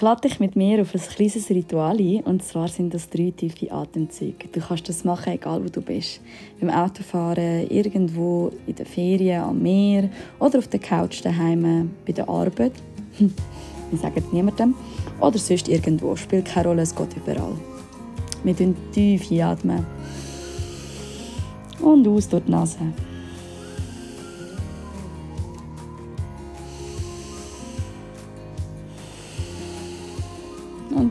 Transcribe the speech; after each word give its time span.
Ich 0.00 0.02
lade 0.02 0.22
dich 0.22 0.40
mit 0.40 0.56
mir 0.56 0.80
auf 0.80 0.94
ein 0.94 1.00
kleines 1.02 1.50
Ritual 1.50 2.00
ein, 2.00 2.22
und 2.22 2.42
zwar 2.42 2.68
sind 2.68 2.94
das 2.94 3.10
drei 3.10 3.34
tiefe 3.36 3.70
Atemzüge. 3.70 4.48
Du 4.50 4.58
kannst 4.58 4.88
das 4.88 5.04
machen, 5.04 5.34
egal 5.34 5.62
wo 5.62 5.68
du 5.68 5.82
bist. 5.82 6.22
Beim 6.58 6.70
Autofahren, 6.70 7.68
irgendwo 7.68 8.50
in 8.66 8.76
den 8.76 8.86
Ferien, 8.86 9.42
am 9.42 9.60
Meer 9.60 10.08
oder 10.38 10.58
auf 10.58 10.68
der 10.68 10.80
Couch 10.80 11.22
daheim, 11.22 11.90
bei 12.06 12.12
der 12.12 12.26
Arbeit. 12.26 12.72
Wir 13.18 13.98
sagen 13.98 14.14
es 14.16 14.32
niemandem. 14.32 14.74
Oder 15.20 15.36
sonst 15.36 15.68
irgendwo. 15.68 16.16
Spielt 16.16 16.46
keine 16.46 16.68
Rolle, 16.68 16.80
es 16.80 16.96
geht 16.96 17.14
überall. 17.18 17.58
Wir 18.42 18.54
atmen 18.54 18.74
tief 18.92 19.30
einatmen. 19.30 19.84
Und 21.82 22.08
aus 22.08 22.26
durch 22.26 22.44
die 22.44 22.50
Nase. 22.50 22.78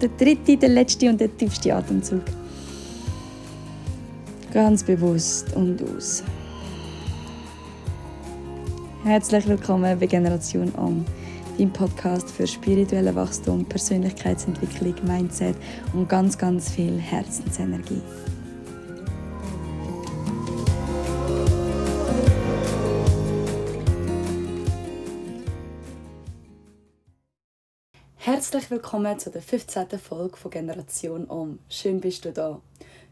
Der 0.02 0.08
dritte, 0.18 0.56
der 0.56 0.70
letzte 0.70 1.10
und 1.10 1.20
der 1.20 1.36
tiefste 1.36 1.76
Atemzug. 1.76 2.22
Ganz 4.54 4.82
bewusst 4.82 5.54
und 5.58 5.84
aus. 5.84 6.24
Herzlich 9.04 9.46
willkommen 9.46 10.00
bei 10.00 10.06
Generation 10.06 10.72
Om, 10.78 11.04
dein 11.58 11.74
Podcast 11.74 12.32
für 12.32 12.48
spirituelle 12.48 13.14
Wachstum, 13.14 13.66
Persönlichkeitsentwicklung, 13.66 14.96
Mindset 15.06 15.58
und 15.94 16.08
ganz, 16.08 16.38
ganz 16.38 16.70
viel 16.70 16.98
Herzensenergie. 16.98 18.02
Herzlich 28.40 28.72
willkommen 28.72 29.20
zu 29.20 29.30
der 29.30 29.42
15. 29.42 30.00
Folge 30.00 30.38
von 30.38 30.50
Generation 30.50 31.30
Om. 31.30 31.60
Schön 31.68 32.00
bist 32.00 32.24
du 32.24 32.32
da. 32.32 32.62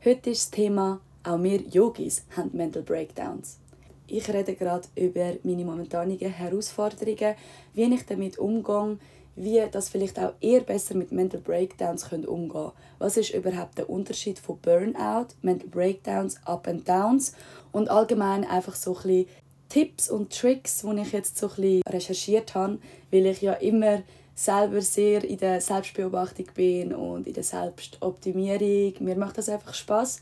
Heute 0.05 0.29
ist 0.29 0.45
das 0.45 0.51
Thema, 0.51 1.01
auch 1.25 1.43
wir 1.43 1.59
Yogis 1.63 2.23
haben 2.37 2.51
Mental 2.53 2.81
Breakdowns. 2.81 3.59
Ich 4.07 4.29
rede 4.29 4.55
gerade 4.55 4.87
über 4.95 5.33
meine 5.43 5.65
momentanigen 5.65 6.31
Herausforderungen, 6.31 7.35
wie 7.73 7.93
ich 7.93 8.05
damit 8.05 8.37
umgehe, 8.37 8.99
wie 9.35 9.61
das 9.69 9.89
vielleicht 9.89 10.17
auch 10.17 10.31
eher 10.39 10.61
besser 10.61 10.95
mit 10.95 11.11
Mental 11.11 11.41
Breakdowns 11.41 12.07
könnt 12.07 12.25
umgehen 12.25 12.71
Was 12.97 13.17
ist 13.17 13.33
überhaupt 13.33 13.77
der 13.77 13.89
Unterschied 13.89 14.39
von 14.39 14.57
Burnout, 14.59 15.33
Mental 15.41 15.67
Breakdowns, 15.67 16.37
Up 16.45 16.69
and 16.69 16.87
Downs 16.87 17.33
und 17.73 17.89
allgemein 17.89 18.45
einfach 18.45 18.75
so 18.75 18.95
ein 18.95 19.03
bisschen 19.03 19.25
Tipps 19.67 20.09
und 20.09 20.31
Tricks, 20.31 20.83
die 20.83 21.01
ich 21.01 21.11
jetzt 21.11 21.37
so 21.37 21.49
ein 21.49 21.55
bisschen 21.55 21.81
recherchiert 21.85 22.55
habe, 22.55 22.79
weil 23.11 23.25
ich 23.25 23.41
ja 23.41 23.51
immer 23.51 24.03
selber 24.37 24.81
sehr 24.81 25.23
in 25.23 25.37
der 25.37 25.59
Selbstbeobachtung 25.59 26.45
bin 26.53 26.93
und 26.93 27.27
in 27.27 27.33
der 27.33 27.43
Selbstoptimierung. 27.43 28.93
Mir 28.99 29.15
macht 29.17 29.37
das 29.37 29.49
einfach 29.49 29.73
Spaß. 29.73 30.21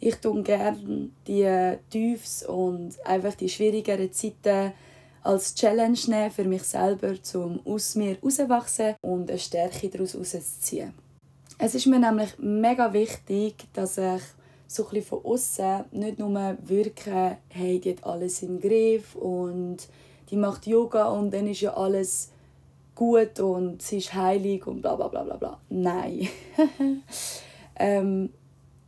Ich 0.00 0.16
tue 0.16 0.42
gerne 0.42 1.08
die 1.26 1.76
Tiefs 1.88 2.44
und 2.46 2.94
einfach 3.06 3.34
die 3.34 3.48
schwierigeren 3.48 4.12
Zeiten 4.12 4.72
als 5.22 5.54
Challenge 5.54 5.98
nehmen 6.08 6.30
für 6.30 6.44
mich 6.44 6.64
selber, 6.64 7.14
um 7.34 7.60
aus 7.64 7.94
mir 7.94 8.16
herauszuwachsen 8.16 8.96
und 9.00 9.30
eine 9.30 9.38
Stärke 9.38 9.88
daraus 9.88 10.12
herauszuziehen. 10.12 10.92
Es 11.56 11.74
ist 11.74 11.86
mir 11.86 11.98
nämlich 11.98 12.36
mega 12.38 12.92
wichtig, 12.92 13.54
dass 13.72 13.96
ich 13.96 14.22
so 14.66 14.86
ein 14.90 15.02
von 15.02 15.24
außen 15.24 15.84
nicht 15.92 16.18
nur 16.18 16.58
wirke, 16.64 17.38
hey, 17.48 17.80
die 17.80 17.92
hat 17.92 18.04
alles 18.04 18.42
im 18.42 18.60
Griff 18.60 19.14
und 19.14 19.78
die 20.30 20.36
macht 20.36 20.66
Yoga 20.66 21.08
und 21.08 21.32
dann 21.32 21.46
ist 21.46 21.62
ja 21.62 21.72
alles 21.74 22.30
gut 22.94 23.40
und 23.40 23.82
sie 23.82 23.98
ist 23.98 24.14
heilig 24.14 24.66
und 24.66 24.82
bla 24.82 24.96
bla 24.96 25.08
bla 25.08 25.22
bla 25.22 25.36
bla. 25.36 25.60
Nein. 25.68 26.28
ähm, 27.76 28.30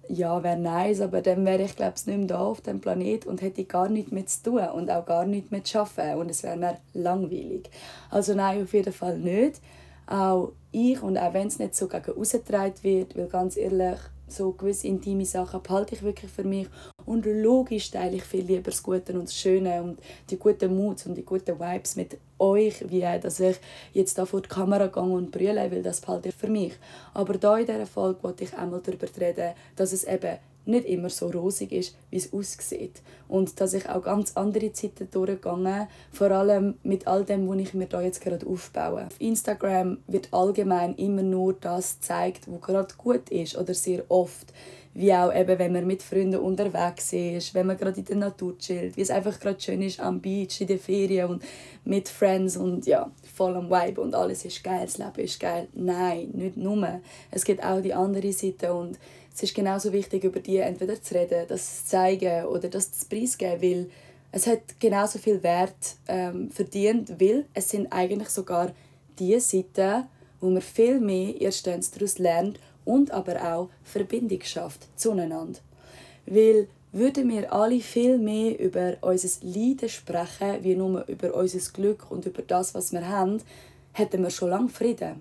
ja, 0.09 0.43
wäre 0.43 0.57
nice, 0.57 1.01
aber 1.01 1.21
dann 1.21 1.45
wäre 1.45 1.63
ich 1.63 1.75
glaube 1.75 1.95
ich 1.97 2.07
nicht 2.07 2.19
mehr 2.19 2.27
da 2.27 2.39
auf 2.39 2.61
dem 2.61 2.81
Planet 2.81 3.27
und 3.27 3.43
hätte 3.43 3.65
gar 3.65 3.89
nichts 3.89 4.13
mehr 4.13 4.27
zu 4.27 4.43
tun 4.45 4.69
und 4.75 4.91
auch 4.91 5.05
gar 5.05 5.27
nichts 5.27 5.51
mehr 5.51 5.65
zu 5.65 5.81
arbeiten 5.81 6.21
und 6.21 6.31
es 6.31 6.43
wäre 6.43 6.57
mir 6.57 6.79
langweilig. 6.95 7.71
Also 8.11 8.35
nein, 8.35 8.63
auf 8.63 8.73
jeden 8.73 8.93
Fall 8.93 9.19
nicht. 9.19 9.61
Auch 10.07 10.53
ich 10.71 11.03
und 11.03 11.19
auch 11.19 11.35
wenn 11.35 11.49
es 11.49 11.59
nicht 11.59 11.75
so 11.75 11.89
gegen 11.89 12.13
rausgetragen 12.13 12.83
wird, 12.83 13.17
weil 13.17 13.27
ganz 13.27 13.57
ehrlich, 13.57 13.99
so 14.29 14.53
gewisse 14.53 14.89
intime 14.89 15.25
Sachen 15.25 15.63
behalte 15.63 15.95
ich 15.95 16.03
wirklich 16.03 16.31
für 16.31 16.45
mich. 16.45 16.69
Und 17.05 17.27
logisch 17.27 17.91
teile 17.91 18.17
ich 18.17 18.25
viel 18.25 18.45
lieber 18.45 18.71
das 18.71 18.83
Gute 18.83 19.13
und 19.13 19.25
das 19.25 19.35
Schöne 19.35 19.83
und 19.83 20.01
die 20.31 20.39
guten 20.39 20.77
Moods 20.77 21.07
und 21.07 21.15
die 21.15 21.25
guten 21.25 21.59
Vibes 21.59 21.97
mit 21.97 22.19
euch, 22.39 22.89
wie 22.89 23.01
dass 23.01 23.41
ich 23.41 23.57
jetzt 23.93 24.19
da 24.19 24.27
vor 24.27 24.43
die 24.43 24.49
Kamera 24.49 24.87
gehe 24.87 25.03
und 25.03 25.31
brülle, 25.31 25.71
weil 25.71 25.83
das 25.83 26.01
behalte 26.01 26.33
für 26.33 26.49
mich. 26.49 26.75
Aber 27.15 27.35
da 27.35 27.57
in 27.59 27.67
dieser 27.67 27.87
Folge 27.87 28.23
wollte 28.23 28.45
ich 28.45 28.55
einmal 28.55 28.81
darüber 28.81 29.07
reden, 29.19 29.55
dass 29.77 29.93
es 29.93 30.05
eben 30.05 30.39
nicht 30.67 30.87
immer 30.87 31.09
so 31.09 31.29
rosig 31.29 31.73
ist, 31.73 31.97
wie 32.11 32.17
es 32.17 32.33
aussieht. 32.33 33.01
Und 33.29 33.61
dass 33.61 33.73
ich 33.73 33.89
auch 33.89 34.03
ganz 34.03 34.37
andere 34.37 34.73
Zeiten 34.73 35.09
durchgegangen 35.11 35.87
vor 36.13 36.31
allem 36.31 36.75
mit 36.83 37.07
all 37.07 37.25
dem, 37.25 37.49
was 37.49 37.59
ich 37.59 37.75
mir 37.75 37.87
da 37.87 38.03
jetzt 38.03 38.21
gerade 38.21 38.47
aufbaue. 38.47 39.07
Auf 39.07 39.21
Instagram 39.21 39.99
wird 40.07 40.33
allgemein 40.33 40.95
immer 40.97 41.23
nur 41.23 41.55
das 41.55 42.01
gezeigt, 42.01 42.51
was 42.51 42.61
gerade 42.61 42.95
gut 42.99 43.31
ist 43.31 43.57
oder 43.57 43.75
sehr 43.75 44.05
oft. 44.09 44.53
Wie 44.99 45.13
auch 45.13 45.35
eben, 45.35 45.59
wenn 45.59 45.73
man 45.75 45.87
mit 45.87 46.03
Freunden 46.03 46.41
unterwegs 46.41 47.13
ist, 47.13 47.53
wenn 47.53 47.67
man 47.67 47.77
gerade 47.77 48.01
in 48.01 48.07
der 48.07 48.17
Natur 48.17 48.57
chillt, 48.59 48.97
wie 48.97 49.03
es 49.03 49.11
einfach 49.11 49.39
gerade 49.39 49.61
schön 49.61 49.83
ist 49.83 50.01
am 50.01 50.23
Beach, 50.23 50.59
in 50.63 50.69
der 50.69 50.79
Ferien 50.79 51.29
und 51.29 51.43
mit 51.85 52.09
Friends 52.09 52.57
und 52.57 52.87
ja, 52.87 53.11
voll 53.35 53.55
am 53.57 53.69
Vibe 53.69 54.01
und 54.01 54.15
alles 54.15 54.47
ist 54.47 54.65
geil, 54.65 54.87
das 54.87 54.97
Leben 54.97 55.21
ist 55.21 55.39
geil. 55.39 55.69
Nein, 55.75 56.31
nicht 56.33 56.57
nur. 56.57 57.01
Es 57.31 57.45
gibt 57.45 57.63
auch 57.63 57.83
die 57.83 57.93
andere 57.93 58.33
Seite 58.33 58.73
und 58.73 58.99
es 59.35 59.43
ist 59.43 59.55
genauso 59.55 59.93
wichtig, 59.93 60.25
über 60.25 60.41
die 60.41 60.57
entweder 60.57 61.01
zu 61.03 61.15
reden, 61.15 61.45
das 61.47 61.83
zu 61.83 61.91
zeigen 61.91 62.47
oder 62.47 62.71
das 62.71 62.91
zu 62.91 63.07
preisgeben, 63.07 63.61
weil 63.61 63.91
es 64.33 64.47
hat 64.47 64.81
genauso 64.81 65.19
viel 65.19 65.43
Wert 65.43 65.97
ähm, 66.09 66.51
verdient, 66.51 67.21
weil 67.21 67.45
es 67.53 67.69
sind 67.69 67.93
eigentlich 67.93 68.31
sogar 68.31 68.73
die 69.19 69.39
Seiten, 69.41 70.07
wo 70.41 70.49
man 70.49 70.63
viel 70.63 71.01
mehr 71.01 71.39
erst 71.39 71.67
daraus 71.67 72.19
lernt 72.19 72.59
und 72.87 73.11
aber 73.11 73.55
auch 73.55 73.69
Verbindung 73.85 74.41
schafft 74.43 74.89
zueinander. 74.99 75.59
Weil 76.25 76.69
würden 76.93 77.29
wir 77.29 77.53
alle 77.53 77.81
viel 77.81 78.17
mehr 78.17 78.59
über 78.59 78.97
unser 79.03 79.29
Leiden 79.43 79.89
sprechen, 79.89 80.63
wie 80.63 80.75
nur 80.75 81.07
über 81.09 81.35
unser 81.35 81.71
Glück 81.73 82.11
und 82.11 82.25
über 82.25 82.41
das, 82.41 82.75
was 82.75 82.93
wir 82.93 83.07
haben, 83.07 83.43
hätten 83.93 84.23
wir 84.23 84.31
schon 84.31 84.49
lange 84.51 84.71
Frieden. 84.71 85.21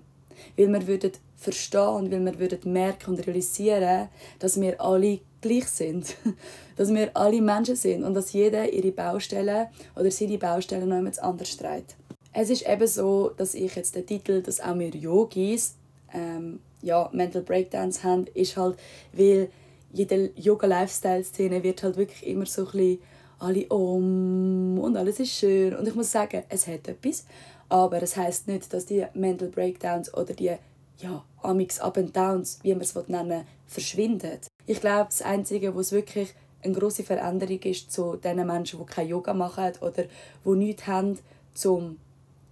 Weil 0.56 0.72
wir 0.72 0.86
würden 0.86 1.12
verstehen 1.36 1.88
und 1.88 2.10
weil 2.10 2.24
wir 2.24 2.38
würden 2.38 2.72
merken 2.72 3.10
und 3.10 3.26
realisieren, 3.26 4.08
dass 4.38 4.58
wir 4.58 4.80
alle 4.80 5.20
gleich 5.42 5.68
sind. 5.68 6.16
dass 6.76 6.92
wir 6.92 7.10
alle 7.14 7.40
Menschen 7.40 7.76
sind 7.76 8.04
und 8.04 8.14
dass 8.14 8.32
jeder 8.32 8.70
ihre 8.72 8.92
Baustelle 8.92 9.70
oder 9.94 10.10
seine 10.10 10.38
Baustelle 10.38 10.86
noch 10.86 10.98
etwas 10.98 11.18
anders 11.18 11.56
trägt. 11.56 11.96
Es 12.32 12.50
ist 12.50 12.68
eben 12.68 12.86
so, 12.86 13.30
dass 13.36 13.54
ich 13.54 13.74
jetzt 13.74 13.94
den 13.96 14.06
Titel, 14.06 14.42
dass 14.42 14.60
auch 14.60 14.78
wir 14.78 14.90
Yogis 14.90 15.74
ähm, 16.12 16.60
ja, 16.82 17.08
Mental 17.12 17.42
Breakdowns 17.42 18.04
haben, 18.04 18.26
ist 18.34 18.56
halt, 18.56 18.78
weil 19.12 19.50
jede 19.92 20.30
Yoga-Lifestyle-Szene 20.36 21.62
wird 21.62 21.82
halt 21.82 21.96
wirklich 21.96 22.26
immer 22.26 22.46
so 22.46 22.66
ein 22.66 22.72
bisschen 22.72 22.98
alle 23.38 23.66
um 23.68 24.78
und 24.78 24.96
alles 24.96 25.20
ist 25.20 25.32
schön. 25.32 25.74
Und 25.74 25.86
ich 25.86 25.94
muss 25.94 26.12
sagen, 26.12 26.42
es 26.48 26.66
hat 26.66 26.88
etwas, 26.88 27.26
aber 27.68 28.02
es 28.02 28.16
heißt 28.16 28.48
nicht, 28.48 28.72
dass 28.72 28.86
die 28.86 29.06
Mental 29.14 29.48
Breakdowns 29.48 30.12
oder 30.14 30.34
die 30.34 30.52
ja, 30.98 31.24
Amix 31.42 31.78
Up 31.80 31.98
and 31.98 32.16
Downs, 32.16 32.58
wie 32.62 32.72
man 32.72 32.82
es 32.82 32.94
nennen 33.08 33.44
verschwinden. 33.66 34.38
Ich 34.66 34.80
glaube, 34.80 35.06
das 35.10 35.22
Einzige, 35.22 35.74
was 35.76 35.92
wirklich 35.92 36.34
eine 36.62 36.74
große 36.74 37.04
Veränderung 37.04 37.60
ist 37.60 37.92
zu 37.92 38.16
den 38.16 38.44
Menschen, 38.46 38.80
die 38.80 38.86
kein 38.86 39.08
Yoga 39.08 39.34
machen 39.34 39.72
oder 39.80 40.04
die 40.44 40.50
nichts 40.50 40.86
haben, 40.86 41.18
um 41.64 41.98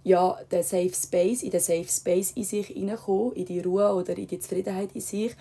ja, 0.05 0.37
den 0.51 0.63
Safe 0.63 0.93
Space, 0.93 1.41
in 1.41 1.49
den 1.49 1.59
Safe 1.59 1.87
Space 1.87 2.31
in 2.35 2.43
sich 2.43 2.67
hineinkommen, 2.67 3.33
in 3.33 3.45
die 3.45 3.59
Ruhe 3.59 3.91
oder 3.93 4.15
in 4.15 4.27
die 4.27 4.39
Zufriedenheit 4.39 4.91
in 4.93 5.01
sich. 5.01 5.35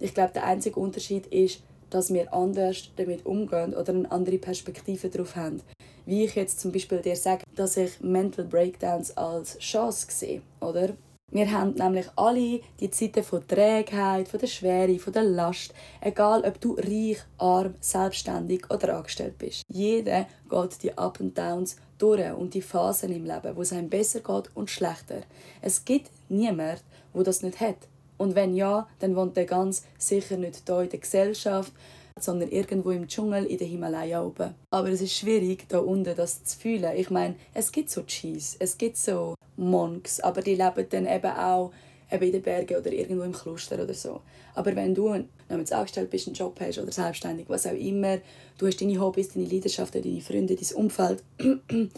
Ich 0.00 0.12
glaube, 0.12 0.32
der 0.34 0.44
einzige 0.44 0.78
Unterschied 0.80 1.26
ist, 1.28 1.62
dass 1.90 2.12
wir 2.12 2.32
anders 2.34 2.90
damit 2.96 3.24
umgehen 3.24 3.72
oder 3.72 3.92
eine 3.92 4.10
andere 4.10 4.38
Perspektive 4.38 5.08
darauf 5.08 5.36
haben. 5.36 5.62
Wie 6.06 6.24
ich 6.24 6.34
jetzt 6.34 6.58
zum 6.58 6.72
Beispiel 6.72 6.98
dir 6.98 7.14
sage, 7.14 7.44
dass 7.54 7.76
ich 7.76 8.00
Mental 8.00 8.44
Breakdowns 8.44 9.16
als 9.16 9.58
Chance 9.58 10.06
sehe, 10.10 10.42
oder? 10.60 10.90
Wir 11.32 11.52
haben 11.52 11.74
nämlich 11.74 12.06
alle 12.16 12.60
die 12.80 12.90
Zeiten 12.90 13.22
von 13.22 13.46
Trägheit, 13.46 14.26
von 14.26 14.40
der 14.40 14.48
Schwere, 14.48 14.98
von 14.98 15.12
der 15.12 15.22
Last. 15.22 15.72
Egal, 16.00 16.42
ob 16.42 16.60
du 16.60 16.74
reich, 16.74 17.18
arm, 17.38 17.74
selbstständig 17.80 18.68
oder 18.68 18.96
angestellt 18.96 19.38
bist. 19.38 19.62
Jeder 19.68 20.26
geht 20.48 20.82
die 20.82 20.98
Up 20.98 21.20
und 21.20 21.38
Downs 21.38 21.76
durch 21.98 22.32
und 22.32 22.54
die 22.54 22.62
Phasen 22.62 23.12
im 23.12 23.24
Leben, 23.24 23.54
wo 23.54 23.62
es 23.62 23.72
einem 23.72 23.88
besser 23.88 24.20
geht 24.20 24.50
und 24.56 24.70
schlechter. 24.70 25.20
Es 25.62 25.84
gibt 25.84 26.10
niemand, 26.28 26.82
wo 27.12 27.22
das 27.22 27.42
nicht 27.42 27.60
hat. 27.60 27.76
Und 28.16 28.34
wenn 28.34 28.54
ja, 28.54 28.88
dann 28.98 29.14
wohnt 29.14 29.36
er 29.38 29.44
ganz 29.44 29.84
sicher 29.98 30.36
nicht 30.36 30.62
hier 30.66 30.80
in 30.80 30.90
der 30.90 30.98
Gesellschaft, 30.98 31.72
sondern 32.22 32.50
irgendwo 32.50 32.90
im 32.90 33.08
Dschungel 33.08 33.44
in 33.44 33.58
der 33.58 33.66
Himalaya 33.66 34.22
oben. 34.22 34.54
Aber 34.70 34.88
es 34.88 35.00
ist 35.00 35.14
schwierig, 35.14 35.68
da 35.68 35.78
unten 35.78 36.14
das 36.16 36.44
zu 36.44 36.58
fühlen. 36.58 36.96
Ich 36.96 37.10
meine, 37.10 37.34
es 37.54 37.72
gibt 37.72 37.90
so 37.90 38.02
Cheese, 38.02 38.56
es 38.58 38.78
gibt 38.78 38.96
so 38.96 39.34
Monks, 39.56 40.20
aber 40.20 40.42
die 40.42 40.54
leben 40.54 40.86
dann 40.88 41.06
eben 41.06 41.30
auch 41.30 41.72
eben 42.10 42.24
in 42.24 42.32
den 42.32 42.42
Bergen 42.42 42.76
oder 42.76 42.92
irgendwo 42.92 43.22
im 43.22 43.32
Kloster 43.32 43.82
oder 43.82 43.94
so. 43.94 44.20
Aber 44.54 44.74
wenn 44.74 44.94
du 44.94 45.14
jetzt 45.48 45.72
angestellt 45.72 46.10
bist, 46.10 46.26
einen 46.26 46.34
Job 46.34 46.58
hast 46.60 46.78
oder 46.78 46.92
selbstständig, 46.92 47.48
was 47.48 47.66
auch 47.66 47.72
immer, 47.72 48.18
du 48.58 48.66
hast 48.66 48.80
deine 48.80 49.00
Hobbys, 49.00 49.30
deine 49.32 49.46
Leidenschaften, 49.46 50.02
deine 50.02 50.20
Freunde, 50.20 50.56
dein 50.56 50.76
Umfeld, 50.76 51.22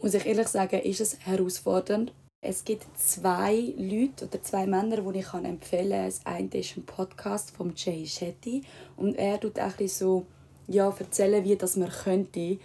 muss 0.00 0.14
ich 0.14 0.26
ehrlich 0.26 0.48
sagen, 0.48 0.80
ist 0.80 1.00
es 1.00 1.18
herausfordernd. 1.20 2.12
Es 2.42 2.64
gibt 2.64 2.86
zwei 2.98 3.74
Leute 3.76 4.24
oder 4.24 4.42
zwei 4.42 4.66
Männer, 4.66 5.02
die 5.02 5.18
ich 5.18 5.34
empfehlen 5.34 5.90
kann. 5.90 6.06
Das 6.06 6.24
eine 6.24 6.48
ist 6.54 6.74
ein 6.74 6.86
Podcast 6.86 7.50
von 7.50 7.74
Jay 7.76 8.06
Shetty 8.06 8.62
und 8.96 9.16
er 9.16 9.38
tut 9.38 9.60
auch 9.60 9.78
so 9.88 10.24
ja, 10.66 10.88
erzählen, 10.88 11.44
wie 11.44 11.56
das 11.56 11.76
man 11.76 11.90
könnte, 11.90 12.56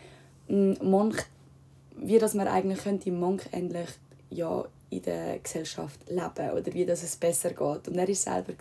Monk, 0.47 1.25
wie 1.97 2.17
das 2.17 2.35
man 2.35 2.47
eigentlich 2.47 2.83
könnte 2.83 3.11
Monk 3.11 3.49
endlich 3.51 3.89
ja, 4.29 4.63
in 4.91 5.01
der 5.01 5.39
Gesellschaft 5.39 6.09
leben 6.09 6.51
oder 6.51 6.73
wie 6.73 6.85
das 6.85 7.03
es 7.03 7.17
besser 7.17 7.49
geht. 7.49 7.89
Und 7.89 7.97
er 7.97 8.07
war 8.07 8.15
selber 8.15 8.53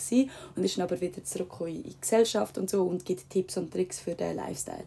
und 0.56 0.64
ist 0.64 0.76
dann 0.76 0.84
aber 0.84 1.00
wieder 1.00 1.22
zurückgekommen 1.22 1.76
in 1.76 1.82
die 1.84 2.00
Gesellschaft 2.00 2.58
und 2.58 2.68
so 2.68 2.82
und 2.82 3.04
gibt 3.04 3.30
Tipps 3.30 3.56
und 3.56 3.72
Tricks 3.72 4.00
für 4.00 4.16
den 4.16 4.34
Lifestyle. 4.34 4.84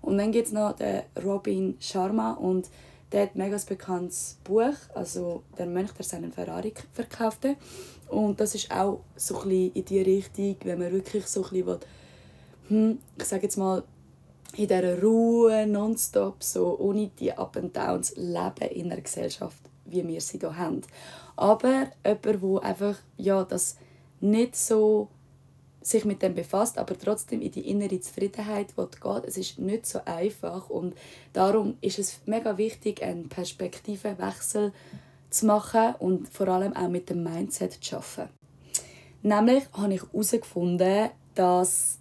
Und 0.00 0.16
dann 0.16 0.32
gibt 0.32 0.46
es 0.46 0.54
noch 0.54 0.74
den 0.74 1.02
Robin 1.22 1.76
Sharma 1.80 2.32
und 2.32 2.70
der 3.12 3.22
hat 3.22 3.34
ein 3.34 3.38
mega 3.38 3.58
bekanntes 3.66 4.38
Buch, 4.44 4.74
also 4.94 5.42
«Der 5.58 5.66
Mönch, 5.66 5.92
der 5.92 6.04
seinen 6.04 6.32
Ferrari 6.32 6.74
verkaufte». 6.92 7.56
Und 8.08 8.40
das 8.40 8.54
ist 8.54 8.70
auch 8.70 9.00
so 9.16 9.40
ein 9.42 9.50
in 9.50 9.84
die 9.84 10.00
Richtung, 10.00 10.56
wenn 10.64 10.78
man 10.78 10.92
wirklich 10.92 11.26
so 11.26 11.42
ein 11.44 11.50
bisschen 11.50 11.66
will, 11.66 11.80
hm, 12.68 12.98
ich 13.16 13.24
sage 13.24 13.44
jetzt 13.44 13.56
mal, 13.56 13.82
in 14.56 14.68
dieser 14.68 15.02
Ruhe, 15.02 15.66
nonstop, 15.66 16.42
so 16.42 16.78
ohne 16.78 17.10
die 17.18 17.32
Up 17.32 17.56
and 17.56 17.76
Downs 17.76 18.14
leben 18.16 18.70
in 18.72 18.90
einer 18.90 19.00
Gesellschaft 19.00 19.58
wie 19.86 20.06
wir 20.06 20.20
sie 20.20 20.38
hier 20.38 20.56
haben. 20.56 20.82
Aber 21.36 21.90
jemand, 22.04 22.24
der 22.24 22.62
einfach 22.62 22.96
ja, 23.16 23.44
das 23.44 23.76
nicht 24.20 24.56
so 24.56 25.08
sich 25.86 26.04
mit 26.04 26.20
dem 26.20 26.34
befasst, 26.34 26.78
aber 26.78 26.98
trotzdem 26.98 27.40
in 27.40 27.52
die 27.52 27.70
innere 27.70 28.00
Zufriedenheit 28.00 28.74
geht. 28.74 29.24
Es 29.24 29.36
ist 29.36 29.60
nicht 29.60 29.86
so 29.86 30.00
einfach 30.04 30.68
und 30.68 30.96
darum 31.32 31.76
ist 31.80 32.00
es 32.00 32.20
mega 32.26 32.58
wichtig, 32.58 33.04
einen 33.04 33.28
Perspektivenwechsel 33.28 34.72
zu 35.30 35.46
machen 35.46 35.94
und 36.00 36.28
vor 36.28 36.48
allem 36.48 36.72
auch 36.74 36.88
mit 36.88 37.08
dem 37.08 37.22
Mindset 37.22 37.84
zu 37.84 37.96
arbeiten. 37.96 38.30
Nämlich 39.22 39.64
habe 39.74 39.94
ich 39.94 40.02
herausgefunden, 40.02 41.10
dass 41.36 41.98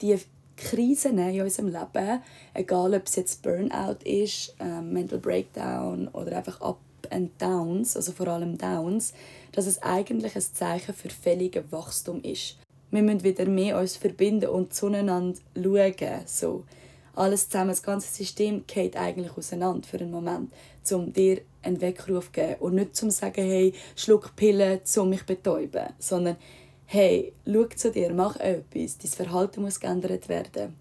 die 0.00 0.16
Krisen 0.56 1.18
in 1.18 1.40
unserem 1.40 1.68
Leben, 1.68 2.22
egal 2.52 2.94
ob 2.94 3.06
es 3.06 3.16
jetzt 3.16 3.42
Burnout 3.42 3.98
ist, 4.04 4.54
äh, 4.60 4.80
Mental 4.80 5.18
Breakdown 5.18 6.06
oder 6.08 6.36
einfach 6.36 6.60
Ab 6.60 6.78
and 7.10 7.30
Downs, 7.42 7.96
also 7.96 8.12
vor 8.12 8.28
allem 8.28 8.56
Downs, 8.56 9.12
dass 9.50 9.66
es 9.66 9.82
eigentlich 9.82 10.36
ein 10.36 10.42
Zeichen 10.42 10.94
für 10.94 11.10
fälliges 11.10 11.64
Wachstum 11.72 12.22
ist. 12.22 12.58
Wir 12.94 13.02
müssen 13.02 13.24
wieder 13.24 13.46
mehr 13.46 13.80
uns 13.80 13.96
verbinden 13.96 14.50
und 14.50 14.72
zueinander 14.72 15.36
schauen. 15.60 16.20
So. 16.26 16.62
Alles 17.16 17.48
zusammen, 17.48 17.70
das 17.70 17.82
ganze 17.82 18.14
System 18.14 18.62
geht 18.68 18.96
eigentlich 18.96 19.36
auseinander 19.36 19.84
für 19.88 19.98
einen 19.98 20.12
Moment, 20.12 20.52
um 20.92 21.12
dir 21.12 21.40
einen 21.62 21.80
Weckruf 21.80 22.26
zu 22.26 22.30
geben 22.30 22.54
und 22.60 22.76
nicht 22.76 22.94
zum 22.94 23.10
sagen, 23.10 23.42
hey, 23.42 23.72
schluck 23.96 24.36
Pillen, 24.36 24.78
um 24.96 25.08
mich 25.08 25.20
zu 25.20 25.26
betäuben, 25.26 25.88
sondern 25.98 26.36
hey, 26.86 27.32
schau 27.44 27.64
zu 27.64 27.90
dir, 27.90 28.12
mach 28.12 28.36
etwas, 28.36 28.96
dein 28.98 29.10
Verhalten 29.10 29.62
muss 29.62 29.80
geändert 29.80 30.28
werden. 30.28 30.76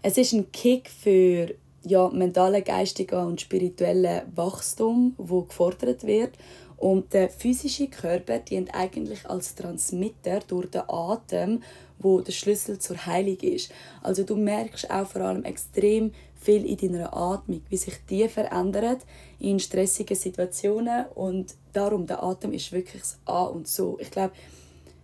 Es 0.00 0.16
ist 0.16 0.32
ein 0.32 0.50
Kick 0.50 0.88
für 0.88 1.52
ja, 1.84 2.08
mentale, 2.08 2.62
geistige 2.62 3.18
und 3.18 3.42
spirituelle 3.42 4.22
Wachstum, 4.34 5.14
wo 5.18 5.42
gefordert 5.42 6.04
wird. 6.04 6.30
Und 6.78 7.12
der 7.12 7.28
physische 7.28 7.88
Körper 7.88 8.38
dient 8.38 8.72
eigentlich 8.72 9.28
als 9.28 9.54
Transmitter 9.56 10.40
durch 10.46 10.70
den 10.70 10.82
Atem, 10.86 11.62
wo 11.98 12.20
der 12.20 12.32
Schlüssel 12.32 12.78
zur 12.78 13.04
Heilung 13.04 13.38
ist. 13.40 13.72
Also 14.02 14.22
du 14.22 14.36
merkst 14.36 14.88
auch 14.88 15.06
vor 15.06 15.22
allem 15.22 15.44
extrem 15.44 16.12
viel 16.36 16.64
in 16.64 16.76
deiner 16.76 17.16
Atmung, 17.16 17.62
wie 17.68 17.76
sich 17.76 17.94
die 18.08 18.28
verändert 18.28 19.00
in 19.40 19.58
stressigen 19.58 20.16
Situationen 20.16 21.06
und 21.14 21.56
darum 21.72 22.06
der 22.06 22.22
Atem 22.22 22.52
ist 22.52 22.70
wirklich 22.70 23.02
das 23.02 23.18
A 23.24 23.44
und 23.44 23.66
so. 23.66 23.98
Ich 24.00 24.12
glaube, 24.12 24.32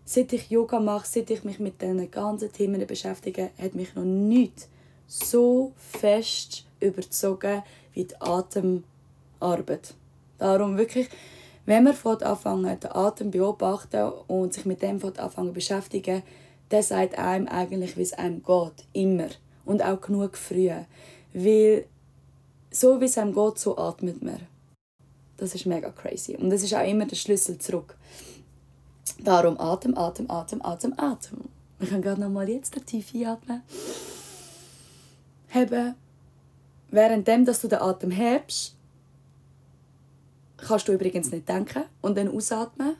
seit 0.04 0.32
ich 0.32 0.50
Yoga 0.50 0.78
mache, 0.78 1.08
seit 1.08 1.30
ich 1.30 1.42
mich 1.42 1.58
mit 1.58 1.82
diesen 1.82 2.08
ganzen 2.10 2.52
Themen 2.52 2.86
beschäftige, 2.86 3.50
hat 3.60 3.74
mich 3.74 3.94
noch 3.96 4.04
nichts 4.04 4.68
so 5.06 5.72
fest 5.76 6.64
überzogen 6.80 7.62
wie 7.92 8.04
die 8.04 8.20
Atemarbeit. 8.20 9.94
Darum 10.38 10.76
wirklich, 10.76 11.08
wenn 11.66 11.84
man 11.84 11.94
anfangen, 11.94 12.78
den 12.80 12.92
Atem 12.92 13.30
beobachten 13.30 14.12
und 14.26 14.52
sich 14.52 14.66
mit 14.66 14.82
dem 14.82 15.02
anfangen 15.02 15.52
beschäftigen, 15.52 16.22
der 16.70 16.82
sagt 16.82 17.18
einem 17.18 17.48
eigentlich, 17.48 17.96
wie 17.96 18.02
es 18.02 18.12
einem 18.12 18.42
geht. 18.42 18.84
Immer. 18.92 19.28
Und 19.64 19.82
auch 19.82 20.00
genug 20.00 20.36
früh. 20.36 20.70
Weil 21.32 21.86
so 22.70 23.00
wie 23.00 23.06
es 23.06 23.16
einem 23.16 23.34
geht, 23.34 23.58
so 23.58 23.78
atmet 23.78 24.22
man. 24.22 24.40
Das 25.36 25.54
ist 25.54 25.66
mega 25.66 25.90
crazy. 25.90 26.36
Und 26.36 26.50
das 26.50 26.62
ist 26.62 26.74
auch 26.74 26.86
immer 26.86 27.06
der 27.06 27.16
Schlüssel 27.16 27.58
zurück. 27.58 27.96
Darum 29.18 29.58
Atem, 29.58 29.96
Atem, 29.96 30.30
Atem, 30.30 30.60
Atem, 30.62 30.94
Atem. 30.96 31.38
Wir 31.78 31.88
können 31.88 32.02
gerade 32.02 32.20
nochmal 32.20 32.48
jetzt 32.48 32.74
tief 32.86 33.14
einatmen 33.14 33.62
haben, 35.50 35.94
währenddem 36.90 37.44
dass 37.44 37.60
du 37.60 37.68
den 37.68 37.80
Atem 37.80 38.10
hebst, 38.10 38.74
kannst 40.64 40.88
du 40.88 40.92
übrigens 40.92 41.30
nicht 41.30 41.48
denken 41.48 41.84
und 42.00 42.16
dann 42.16 42.28
ausatmen 42.28 42.96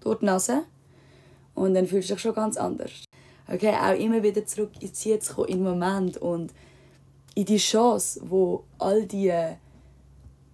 durch 0.00 0.18
die 0.18 0.26
Nase 0.26 0.64
und 1.54 1.74
dann 1.74 1.86
fühlst 1.86 2.10
du 2.10 2.14
dich 2.14 2.22
schon 2.22 2.34
ganz 2.34 2.56
anders. 2.56 2.90
Okay, 3.48 3.74
auch 3.74 3.98
immer 3.98 4.22
wieder 4.22 4.46
zurück 4.46 4.70
ins 4.80 5.04
Jetzt 5.04 5.34
kommen, 5.34 5.48
den 5.48 5.62
Moment 5.62 6.16
und 6.16 6.52
in 7.34 7.44
die 7.44 7.56
Chance, 7.56 8.20
wo 8.24 8.64
all 8.78 9.04
die, 9.06 9.32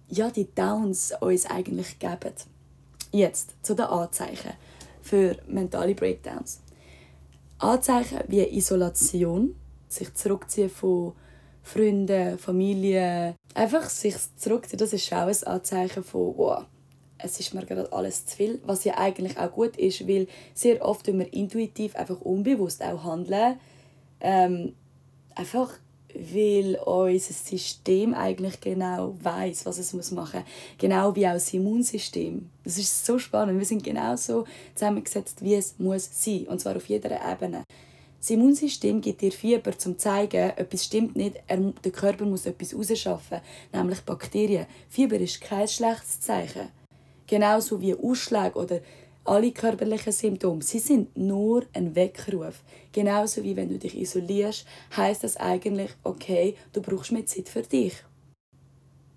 ja, 0.09 0.29
die 0.29 0.53
Downs 0.53 1.13
uns 1.19 1.45
eigentlich 1.45 1.99
geben. 1.99 2.33
Jetzt 3.11 3.55
zu 3.61 3.75
den 3.75 3.85
Anzeichen 3.85 4.53
für 5.01 5.37
mentale 5.47 5.95
Breakdowns. 5.95 6.61
Anzeichen 7.59 8.19
wie 8.27 8.43
Isolation, 8.57 9.55
sich 9.87 10.13
zurückziehen 10.13 10.69
von 10.69 11.13
Freunden, 11.73 12.37
Familie. 12.37 13.35
Einfach 13.53 13.89
sich 13.89 14.15
zurückziehen, 14.37 14.79
das 14.79 14.93
ist 14.93 15.13
auch 15.13 15.27
ein 15.27 15.43
Anzeichen 15.43 16.03
von 16.03 16.33
wow, 16.37 16.65
es 17.17 17.39
ist 17.39 17.53
mir 17.53 17.65
gerade 17.65 17.91
alles 17.91 18.25
zu 18.25 18.37
viel, 18.37 18.61
was 18.65 18.83
ja 18.85 18.97
eigentlich 18.97 19.37
auch 19.37 19.51
gut 19.51 19.77
ist, 19.77 20.07
weil 20.07 20.27
sehr 20.53 20.83
oft 20.83 21.05
wenn 21.07 21.19
wir 21.19 21.33
intuitiv 21.33 21.95
einfach 21.95 22.21
unbewusst 22.21 22.83
auch 22.83 23.03
handeln, 23.03 23.59
ähm, 24.21 24.73
einfach 25.35 25.71
weil 26.13 26.75
unser 26.85 27.33
System 27.33 28.13
eigentlich 28.15 28.59
genau 28.59 29.15
weiß, 29.21 29.65
was 29.65 29.77
es 29.77 29.93
muss 29.93 30.11
machen 30.11 30.39
muss. 30.39 30.77
Genau 30.79 31.15
wie 31.15 31.27
auch 31.27 31.33
das 31.33 31.53
Immunsystem. 31.53 32.49
Das 32.63 32.79
ist 32.79 33.05
so 33.05 33.19
spannend. 33.19 33.59
Wir 33.59 33.65
sind 33.65 33.83
genauso 33.83 34.45
zusammengesetzt, 34.73 35.43
wie 35.43 35.53
es 35.53 35.75
muss 35.77 36.09
sein. 36.11 36.47
Und 36.47 36.59
zwar 36.61 36.75
auf 36.75 36.87
jeder 36.87 37.11
Ebene. 37.11 37.63
Das 38.19 38.29
Immunsystem 38.31 38.99
gibt 38.99 39.21
dir 39.21 39.31
Fieber, 39.31 39.71
um 39.71 39.79
zu 39.79 39.97
zeigen, 39.97 40.51
etwas 40.57 40.85
stimmt 40.85 41.15
nicht, 41.15 41.37
der 41.47 41.91
Körper 41.91 42.25
muss 42.25 42.45
etwas 42.45 42.75
rausschaffen, 42.75 43.39
nämlich 43.73 44.01
Bakterien. 44.01 44.65
Fieber 44.89 45.17
ist 45.17 45.39
kein 45.39 45.67
schlechtes 45.67 46.19
Zeichen. 46.19 46.67
Genauso 47.27 47.79
wie 47.79 47.95
Ausschläge 47.95 48.59
oder 48.59 48.81
alle 49.23 49.51
körperlichen 49.51 50.11
Symptome. 50.11 50.61
Sie 50.63 50.79
sind 50.79 51.15
nur 51.15 51.63
ein 51.73 51.95
Weckruf. 51.95 52.63
Genauso 52.91 53.43
wie 53.43 53.55
wenn 53.55 53.69
du 53.69 53.77
dich 53.77 53.95
isolierst, 53.95 54.65
heißt 54.97 55.23
das 55.23 55.37
eigentlich, 55.37 55.91
okay, 56.03 56.55
du 56.73 56.81
brauchst 56.81 57.11
mehr 57.11 57.25
Zeit 57.25 57.47
für 57.47 57.61
dich. 57.61 57.93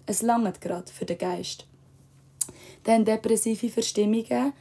Es 0.06 0.22
langt 0.22 0.60
gerade 0.60 0.92
für 0.92 1.06
den 1.06 1.18
Geist. 1.18 1.66
Dann 2.84 3.04
depressive 3.04 3.68
Verstimmungen. 3.68 4.52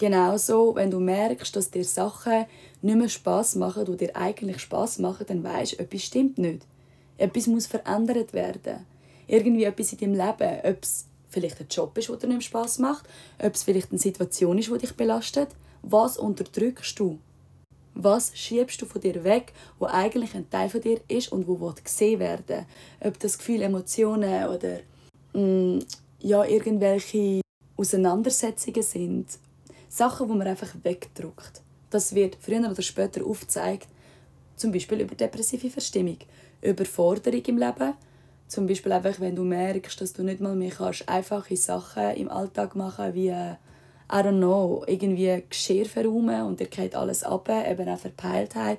Genauso, 0.00 0.74
wenn 0.76 0.90
du 0.90 0.98
merkst, 0.98 1.54
dass 1.54 1.70
dir 1.70 1.84
Sachen 1.84 2.46
nicht 2.80 2.96
mehr 2.96 3.10
Spass 3.10 3.54
machen, 3.54 3.84
die 3.84 3.98
dir 3.98 4.16
eigentlich 4.16 4.60
Spass 4.60 4.98
machen, 4.98 5.26
dann 5.28 5.44
weißt 5.44 5.72
du, 5.72 5.78
etwas 5.78 6.04
stimmt 6.04 6.38
nicht. 6.38 6.62
Etwas 7.18 7.46
muss 7.46 7.66
verändert 7.66 8.32
werden. 8.32 8.86
Irgendwie 9.26 9.64
etwas 9.64 9.92
in 9.92 9.98
deinem 9.98 10.14
Leben. 10.14 10.58
Ob 10.64 10.82
es 10.82 11.04
vielleicht 11.28 11.60
ein 11.60 11.66
Job 11.68 11.98
ist, 11.98 12.08
der 12.08 12.16
dir 12.16 12.28
nicht 12.28 12.44
Spass 12.44 12.78
macht, 12.78 13.06
ob 13.44 13.54
es 13.54 13.62
vielleicht 13.62 13.90
eine 13.90 13.98
Situation 13.98 14.56
ist, 14.56 14.70
die 14.70 14.78
dich 14.78 14.96
belastet. 14.96 15.48
Was 15.82 16.16
unterdrückst 16.16 16.98
du? 16.98 17.18
Was 17.92 18.34
schiebst 18.34 18.80
du 18.80 18.86
von 18.86 19.02
dir 19.02 19.22
weg, 19.22 19.52
wo 19.78 19.84
eigentlich 19.84 20.34
ein 20.34 20.48
Teil 20.48 20.70
von 20.70 20.80
dir 20.80 21.02
ist 21.08 21.30
und 21.30 21.46
wo 21.46 21.56
gesehen 21.84 22.20
werden 22.20 22.64
Ob 23.00 23.18
das 23.18 23.36
Gefühl, 23.36 23.60
Emotionen 23.60 24.48
oder 24.48 24.78
mh, 25.34 25.42
mm, 25.42 25.80
ja, 26.20 26.42
irgendwelche 26.46 27.42
Auseinandersetzungen 27.76 28.82
sind. 28.82 29.26
Sachen, 29.90 30.28
die 30.28 30.34
man 30.34 30.46
einfach 30.46 30.72
wegdrückt. 30.84 31.62
Das 31.90 32.14
wird 32.14 32.36
früher 32.40 32.70
oder 32.70 32.80
später 32.80 33.26
aufgezeigt, 33.26 33.88
zum 34.54 34.70
Beispiel 34.70 35.00
über 35.00 35.16
depressive 35.16 35.68
Verstimmung, 35.68 36.18
Überforderung 36.62 37.42
im 37.44 37.58
Leben, 37.58 37.94
zum 38.46 38.66
Beispiel 38.66 38.92
einfach, 38.92 39.18
wenn 39.18 39.34
du 39.34 39.42
merkst, 39.42 40.00
dass 40.00 40.12
du 40.12 40.22
nicht 40.22 40.40
mal 40.40 40.54
mehr 40.54 40.70
kannst, 40.70 41.08
einfache 41.08 41.56
Sachen 41.56 42.14
im 42.14 42.28
Alltag 42.28 42.76
machen 42.76 43.14
wie 43.14 43.28
äh, 43.28 43.56
I 44.12 44.16
don't 44.22 44.38
know, 44.38 44.84
irgendwie 44.86 45.42
Geschirr 45.48 45.86
verräumen 45.86 46.42
und 46.42 46.60
dir 46.60 46.66
geht 46.66 46.94
alles 46.94 47.24
ab, 47.24 47.48
eben 47.48 47.88
auch 47.88 47.98
Verpeiltheit. 47.98 48.78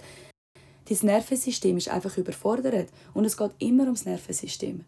Dein 0.88 0.98
Nervensystem 1.02 1.78
ist 1.78 1.90
einfach 1.90 2.18
überfordert 2.18 2.90
und 3.14 3.26
es 3.26 3.36
geht 3.36 3.52
immer 3.60 3.84
ums 3.84 4.06
Nervensystem. 4.06 4.86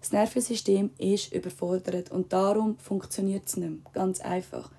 Das 0.00 0.12
Nervensystem 0.12 0.90
ist 0.98 1.32
überfordert 1.32 2.12
und 2.12 2.32
darum 2.32 2.78
funktioniert 2.78 3.46
es 3.46 3.56
nicht 3.56 3.68
mehr. 3.68 3.78
Ganz 3.92 4.20
einfach. 4.20 4.70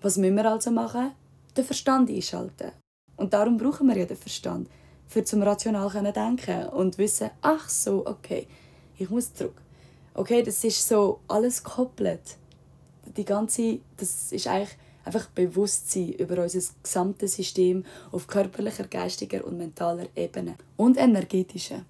Was 0.00 0.16
müssen 0.16 0.36
wir 0.36 0.50
also 0.50 0.70
machen? 0.70 1.12
Den 1.56 1.64
Verstand 1.64 2.10
einschalten. 2.10 2.72
Und 3.16 3.32
darum 3.32 3.56
brauchen 3.56 3.88
wir 3.88 3.96
ja 3.96 4.06
den 4.06 4.16
Verstand, 4.16 4.68
für 5.08 5.24
zum 5.24 5.42
rational 5.42 5.90
denken 6.12 6.68
und 6.68 6.98
wissen, 6.98 7.30
ach 7.42 7.68
so, 7.68 8.06
okay, 8.06 8.46
ich 8.96 9.10
muss 9.10 9.34
zurück. 9.34 9.60
Okay, 10.14 10.42
das 10.42 10.62
ist 10.62 10.86
so 10.86 11.20
alles 11.26 11.64
gekoppelt. 11.64 12.36
Die 13.16 13.24
ganze, 13.24 13.80
das 13.96 14.30
ist 14.32 14.46
eigentlich 14.46 14.76
einfach 15.04 15.26
Bewusstsein 15.30 16.12
über 16.12 16.42
unser 16.42 16.60
gesamtes 16.82 17.34
System 17.34 17.84
auf 18.12 18.26
körperlicher, 18.26 18.84
geistiger 18.84 19.44
und 19.44 19.58
mentaler 19.58 20.06
Ebene 20.14 20.56
und 20.76 20.96
energetischer. 20.96 21.84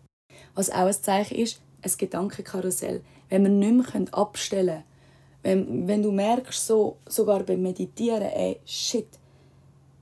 Was 0.55 0.71
auch 0.71 0.87
ein 0.87 0.93
Zeichen 0.93 1.37
ist, 1.37 1.61
ein 1.83 1.93
Gedankenkarussell. 1.97 3.03
Wenn 3.29 3.43
wir 3.43 3.51
nicht 3.51 3.95
mehr 3.95 4.15
abstellen 4.15 4.69
können, 4.69 4.85
wenn, 5.43 5.87
wenn 5.87 6.03
du 6.03 6.11
merkst, 6.11 6.67
so, 6.67 6.97
sogar 7.07 7.43
beim 7.43 7.63
Meditieren, 7.63 8.23
ey, 8.23 8.61
shit, 8.65 9.07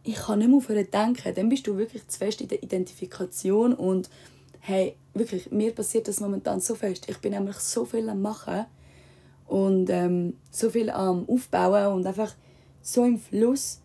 ich 0.03 0.15
kann 0.15 0.39
nicht 0.39 0.49
mehr 0.49 0.59
aufhören 0.59 0.87
denken, 0.91 1.35
dann 1.35 1.49
bist 1.49 1.67
du 1.67 1.77
wirklich 1.77 2.07
zu 2.07 2.19
fest 2.19 2.41
in 2.41 2.49
der 2.49 2.63
Identifikation 2.63 3.75
und 3.75 4.09
hey, 4.61 4.97
wirklich, 5.15 5.51
mir 5.51 5.75
passiert 5.75 6.09
das 6.09 6.21
momentan 6.21 6.61
so 6.61 6.75
fest. 6.75 7.09
Ich 7.09 7.19
bin 7.19 7.33
nämlich 7.33 7.57
so 7.57 7.85
viel 7.85 8.09
am 8.09 8.23
Machen 8.23 8.67
und 9.47 9.91
ähm, 9.91 10.37
so 10.51 10.71
viel 10.71 10.91
am 10.91 11.29
Aufbauen 11.29 11.95
und 11.95 12.07
einfach 12.07 12.35
so 12.83 13.05
im 13.05 13.19
Fluss. 13.19 13.81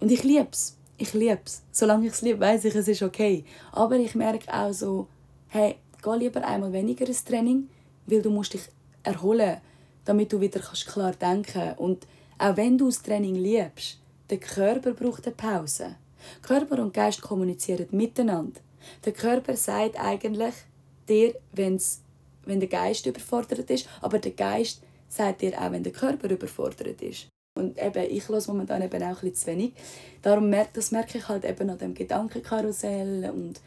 Und 0.00 0.10
ich 0.10 0.24
liebe 0.24 0.48
es. 0.50 0.76
Ich 0.98 1.14
liebe 1.14 1.40
es. 1.44 1.62
Solange 1.72 2.06
ich 2.06 2.12
es 2.12 2.22
liebe, 2.22 2.40
weiß 2.40 2.64
ich, 2.64 2.74
es 2.74 2.88
ist 2.88 3.02
okay. 3.02 3.44
Aber 3.72 3.96
ich 3.96 4.14
merke 4.14 4.52
auch 4.52 4.72
so, 4.72 5.08
hey, 5.48 5.76
geh 6.02 6.16
lieber 6.16 6.46
einmal 6.46 6.72
weniger 6.72 7.06
ins 7.06 7.24
Training, 7.24 7.68
weil 8.06 8.22
du 8.22 8.30
musst 8.30 8.54
dich 8.54 8.62
erholen, 9.02 9.58
damit 10.04 10.32
du 10.32 10.40
wieder 10.40 10.60
klar 10.60 11.12
denken 11.12 11.52
kannst. 11.52 11.78
Und 11.78 12.06
auch 12.38 12.56
wenn 12.56 12.78
du 12.78 12.86
das 12.86 13.02
Training 13.02 13.34
liebst, 13.34 13.98
der 14.30 14.38
Körper 14.38 14.92
braucht 14.92 15.26
eine 15.26 15.34
Pause. 15.34 15.96
Körper 16.42 16.82
und 16.82 16.94
Geist 16.94 17.20
kommunizieren 17.20 17.86
miteinander. 17.90 18.60
Der 19.04 19.12
Körper 19.12 19.56
sagt 19.56 19.98
eigentlich 19.98 20.54
dir, 21.08 21.34
wenn's, 21.52 22.00
wenn 22.44 22.60
der 22.60 22.68
Geist 22.68 23.06
überfordert 23.06 23.70
ist, 23.70 23.88
aber 24.00 24.18
der 24.18 24.32
Geist 24.32 24.82
sagt 25.08 25.42
dir 25.42 25.60
auch, 25.60 25.70
wenn 25.70 25.82
der 25.82 25.92
Körper 25.92 26.30
überfordert 26.30 27.02
ist. 27.02 27.28
Und 27.54 27.78
eben, 27.78 28.10
ich 28.10 28.28
höre 28.28 28.42
momentan 28.46 28.82
eben 28.82 29.02
auch 29.02 29.08
ein 29.08 29.14
bisschen 29.14 29.34
zu 29.34 29.46
wenig. 29.48 29.72
Darum 30.22 30.48
merke, 30.48 30.70
das 30.74 30.90
merke 30.90 31.18
ich 31.18 31.28
halt 31.28 31.44
eben 31.44 31.68
an 31.68 31.78
dem 31.78 31.94
Gedankenkarussell 31.94 33.30
und 33.30 33.60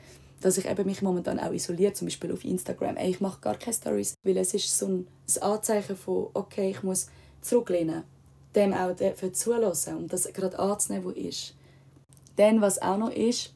dass 0.45 0.59
ich 0.59 0.69
eben 0.69 0.85
mich 0.85 1.01
momentan 1.01 1.39
auch 1.39 1.51
isoliere, 1.51 1.93
zum 1.93 2.05
Beispiel 2.05 2.31
auf 2.31 2.45
Instagram. 2.45 2.97
Ey, 2.97 3.09
ich 3.09 3.19
mache 3.19 3.41
gar 3.41 3.57
keine 3.57 3.73
Stories, 3.73 4.13
weil 4.21 4.37
es 4.37 4.53
ist 4.53 4.77
so 4.77 4.85
ein, 4.85 5.07
ein 5.37 5.41
Anzeichen 5.41 5.97
von, 5.97 6.27
okay, 6.35 6.69
ich 6.69 6.83
muss 6.83 7.07
zurücklehnen, 7.41 8.03
dem 8.53 8.71
auch 8.71 8.95
dafür 8.95 9.33
zulassen 9.33 9.97
und 9.97 10.13
das 10.13 10.31
gerade 10.31 10.59
anzunehmen, 10.59 11.03
was 11.07 11.15
ist. 11.15 11.55
Dann, 12.35 12.61
was 12.61 12.79
auch 12.79 12.97
noch 12.97 13.09
ist, 13.09 13.55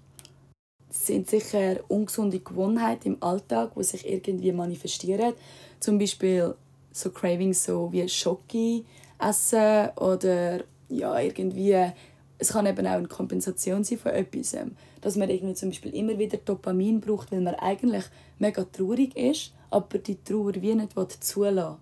sind 0.90 1.30
sicher 1.30 1.76
ungesunde 1.90 2.40
Gewohnheiten 2.40 3.10
im 3.10 3.18
Alltag, 3.22 3.74
die 3.78 3.84
sich 3.84 4.10
irgendwie 4.10 4.52
manifestieren. 4.52 5.36
Zum 5.80 6.00
Beispiel 6.00 6.56
so 6.92 7.12
Cravings 7.12 7.66
so 7.66 7.92
wie 7.92 8.10
Schoki 8.10 8.84
essen 9.20 9.90
oder 9.96 10.62
ja, 10.90 11.20
irgendwie 11.20 11.92
es 12.40 12.54
kann 12.54 12.66
eben 12.66 12.88
auch 12.88 12.94
eine 12.94 13.08
Kompensation 13.08 13.84
sein 13.84 13.98
von 13.98 14.14
etwas. 14.14 14.56
Dass 15.02 15.18
man 15.18 15.30
irgendwie 15.30 15.54
zum 15.54 15.70
Beispiel 15.70 15.94
immer 15.94 16.18
wieder 16.18 16.38
Dopamin 16.38 17.02
braucht, 17.02 17.32
weil 17.32 17.42
man 17.42 17.56
eigentlich 17.56 18.06
mega 18.40 18.64
traurig 18.64 19.16
ist, 19.16 19.54
aber 19.70 20.00
die 20.00 20.24
Trauer 20.24 20.54
wie 20.56 20.74
nicht 20.74 20.94
zulassen 21.24 21.78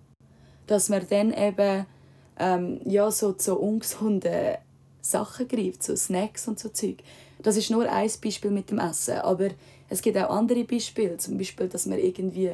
Dass 0.66 0.88
man 0.88 1.06
dann 1.08 1.32
eben 1.32 1.86
ähm, 2.38 2.80
ja, 2.84 3.10
so 3.10 3.32
zu 3.32 3.58
ungesunden 3.58 4.56
Sachen 5.00 5.48
greift, 5.48 5.82
so 5.82 5.96
Snacks 5.96 6.48
und 6.48 6.58
so 6.58 6.68
Zeug. 6.68 6.98
Das 7.40 7.56
ist 7.56 7.70
nur 7.70 7.90
ein 7.90 8.10
Beispiel 8.22 8.50
mit 8.50 8.70
dem 8.70 8.78
Essen, 8.78 9.18
aber 9.18 9.50
es 9.88 10.02
gibt 10.02 10.18
auch 10.18 10.30
andere 10.30 10.64
Beispiele, 10.64 11.16
zum 11.18 11.38
Beispiel, 11.38 11.68
dass 11.68 11.86
man 11.86 11.98
irgendwie 11.98 12.52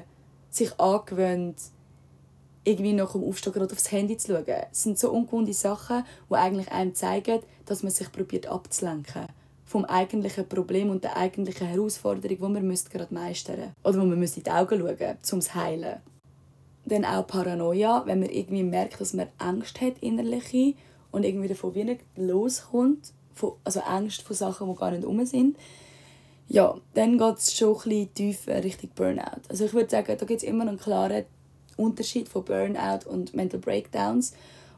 sich 0.50 0.78
angewöhnt, 0.78 1.56
irgendwie 2.64 2.92
nach 2.92 3.12
dem 3.12 3.24
Aufstehen 3.24 3.52
gerade 3.52 3.72
aufs 3.72 3.92
Handy 3.92 4.16
zu 4.16 4.32
schauen. 4.32 4.62
Es 4.72 4.82
sind 4.82 4.98
so 4.98 5.10
ungewohnte 5.10 5.52
Sachen, 5.52 6.04
die 6.30 6.34
eigentlich 6.34 6.70
einem 6.72 6.94
zeigen, 6.94 7.40
dass 7.66 7.82
man 7.82 7.92
sich 7.92 8.10
probiert 8.10 8.46
abzulenken 8.46 9.26
vom 9.64 9.84
eigentlichen 9.86 10.48
Problem 10.48 10.90
und 10.90 11.04
der 11.04 11.16
eigentlichen 11.16 11.66
Herausforderung, 11.66 12.36
die 12.36 12.42
man 12.42 12.78
gerade 12.92 13.14
meistern 13.14 13.56
müsste. 13.56 13.74
Oder 13.82 14.00
wo 14.00 14.04
man 14.04 14.22
in 14.22 14.30
die 14.30 14.50
Augen 14.50 14.78
schauen 14.78 14.96
müsste, 14.98 15.34
um 15.34 15.38
es 15.38 15.54
heilen. 15.54 16.00
Dann 16.84 17.04
auch 17.04 17.26
Paranoia, 17.26 18.02
wenn 18.06 18.20
man 18.20 18.28
irgendwie 18.28 18.62
merkt, 18.62 19.00
dass 19.00 19.14
man 19.14 19.28
Angst 19.38 19.80
hat 19.80 19.94
innerliche 20.00 20.74
und 21.10 21.24
irgendwie 21.24 21.48
davon 21.48 21.74
wie 21.74 21.84
nicht 21.84 22.02
loskommt. 22.16 23.12
Also 23.64 23.80
Angst 23.80 24.22
vor 24.22 24.36
Sachen, 24.36 24.70
die 24.70 24.78
gar 24.78 24.90
nicht 24.90 25.04
um 25.04 25.24
sind. 25.24 25.56
Ja, 26.46 26.76
dann 26.92 27.16
geht 27.16 27.38
es 27.38 27.56
schon 27.56 27.74
ein 27.74 27.82
bisschen 27.82 28.14
tiefer 28.14 28.62
Richtung 28.62 28.90
Burnout. 28.94 29.40
Also 29.48 29.64
ich 29.64 29.72
würde 29.72 29.90
sagen, 29.90 30.14
da 30.18 30.26
gibt 30.26 30.42
es 30.42 30.48
immer 30.48 30.68
einen 30.68 30.78
klaren 30.78 31.24
Unterschied 31.76 32.28
von 32.28 32.44
Burnout 32.44 33.08
und 33.08 33.34
Mental 33.34 33.60
Breakdowns. 33.60 34.32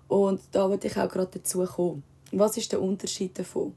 Und 0.09 0.41
da 0.53 0.69
wollte 0.69 0.87
ich 0.87 0.97
auch 0.97 1.09
gerade 1.09 1.39
dazu 1.39 1.65
kommen. 1.65 2.03
Was 2.33 2.57
ist 2.57 2.73
der 2.73 2.83
Unterschied 2.83 3.39
davon? 3.39 3.75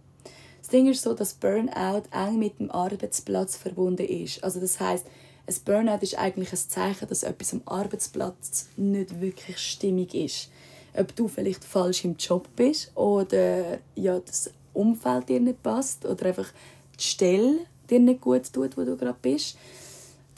Das 0.60 0.70
Ding 0.70 0.88
ist 0.88 1.02
so, 1.02 1.14
dass 1.14 1.34
Burnout 1.34 2.04
eng 2.12 2.40
mit 2.40 2.60
dem 2.60 2.70
Arbeitsplatz 2.70 3.56
verbunden 3.56 4.06
ist. 4.06 4.44
Also 4.44 4.60
das 4.60 4.80
heißt, 4.80 5.06
ein 5.48 5.56
Burnout 5.66 6.04
ist 6.04 6.18
eigentlich 6.18 6.52
ein 6.52 6.58
Zeichen, 6.58 7.08
dass 7.08 7.24
etwas 7.24 7.54
am 7.54 7.62
Arbeitsplatz 7.66 8.68
nicht 8.78 9.20
wirklich 9.20 9.58
stimmig 9.58 10.14
ist. 10.14 10.50
Ob 10.94 11.16
du 11.16 11.28
vielleicht 11.28 11.64
falsch 11.64 12.06
im 12.06 12.18
Job 12.18 12.48
bist 12.56 12.96
oder 12.96 13.80
ja, 13.96 14.20
das 14.20 14.52
Umfeld 14.74 15.30
dir 15.30 15.40
nicht 15.40 15.64
passt 15.64 16.06
oder 16.06 16.28
einfach 16.28 16.52
die 17.00 17.04
Stelle 17.04 17.60
dir 17.90 18.00
nicht 18.00 18.22
gut 18.22 18.52
tut, 18.54 18.78
wo 18.78 18.84
du 18.84 18.96
gerade 18.96 19.18
bist 19.22 19.58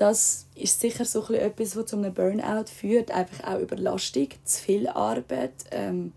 das 0.01 0.48
ist 0.55 0.81
sicher 0.81 1.05
so 1.05 1.31
etwas, 1.31 1.75
was 1.75 1.86
zu 1.86 1.96
einem 1.96 2.12
Burnout 2.12 2.65
führt. 2.65 3.12
Einfach 3.12 3.53
auch 3.53 3.60
Überlastung, 3.60 4.29
zu 4.43 4.63
viel 4.63 4.88
Arbeit, 4.88 5.53
ähm, 5.70 6.12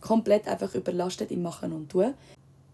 komplett 0.00 0.46
einfach 0.46 0.72
überlastet 0.76 1.32
im 1.32 1.42
Machen 1.42 1.72
und 1.72 1.88
Tun. 1.88 2.14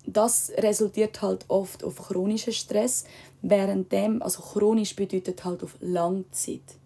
Das 0.05 0.53
resultiert 0.59 1.23
halt 1.23 1.47
oft 1.49 1.83
auf 1.83 1.97
chronischen 1.97 2.53
Stress, 2.53 3.05
während 3.41 3.93
dem, 3.93 4.21
also 4.21 4.43
chronisch 4.43 4.95
bedeutet 4.95 5.43
halt 5.43 5.63
auf 5.63 5.75
Langzeit. 5.81 6.77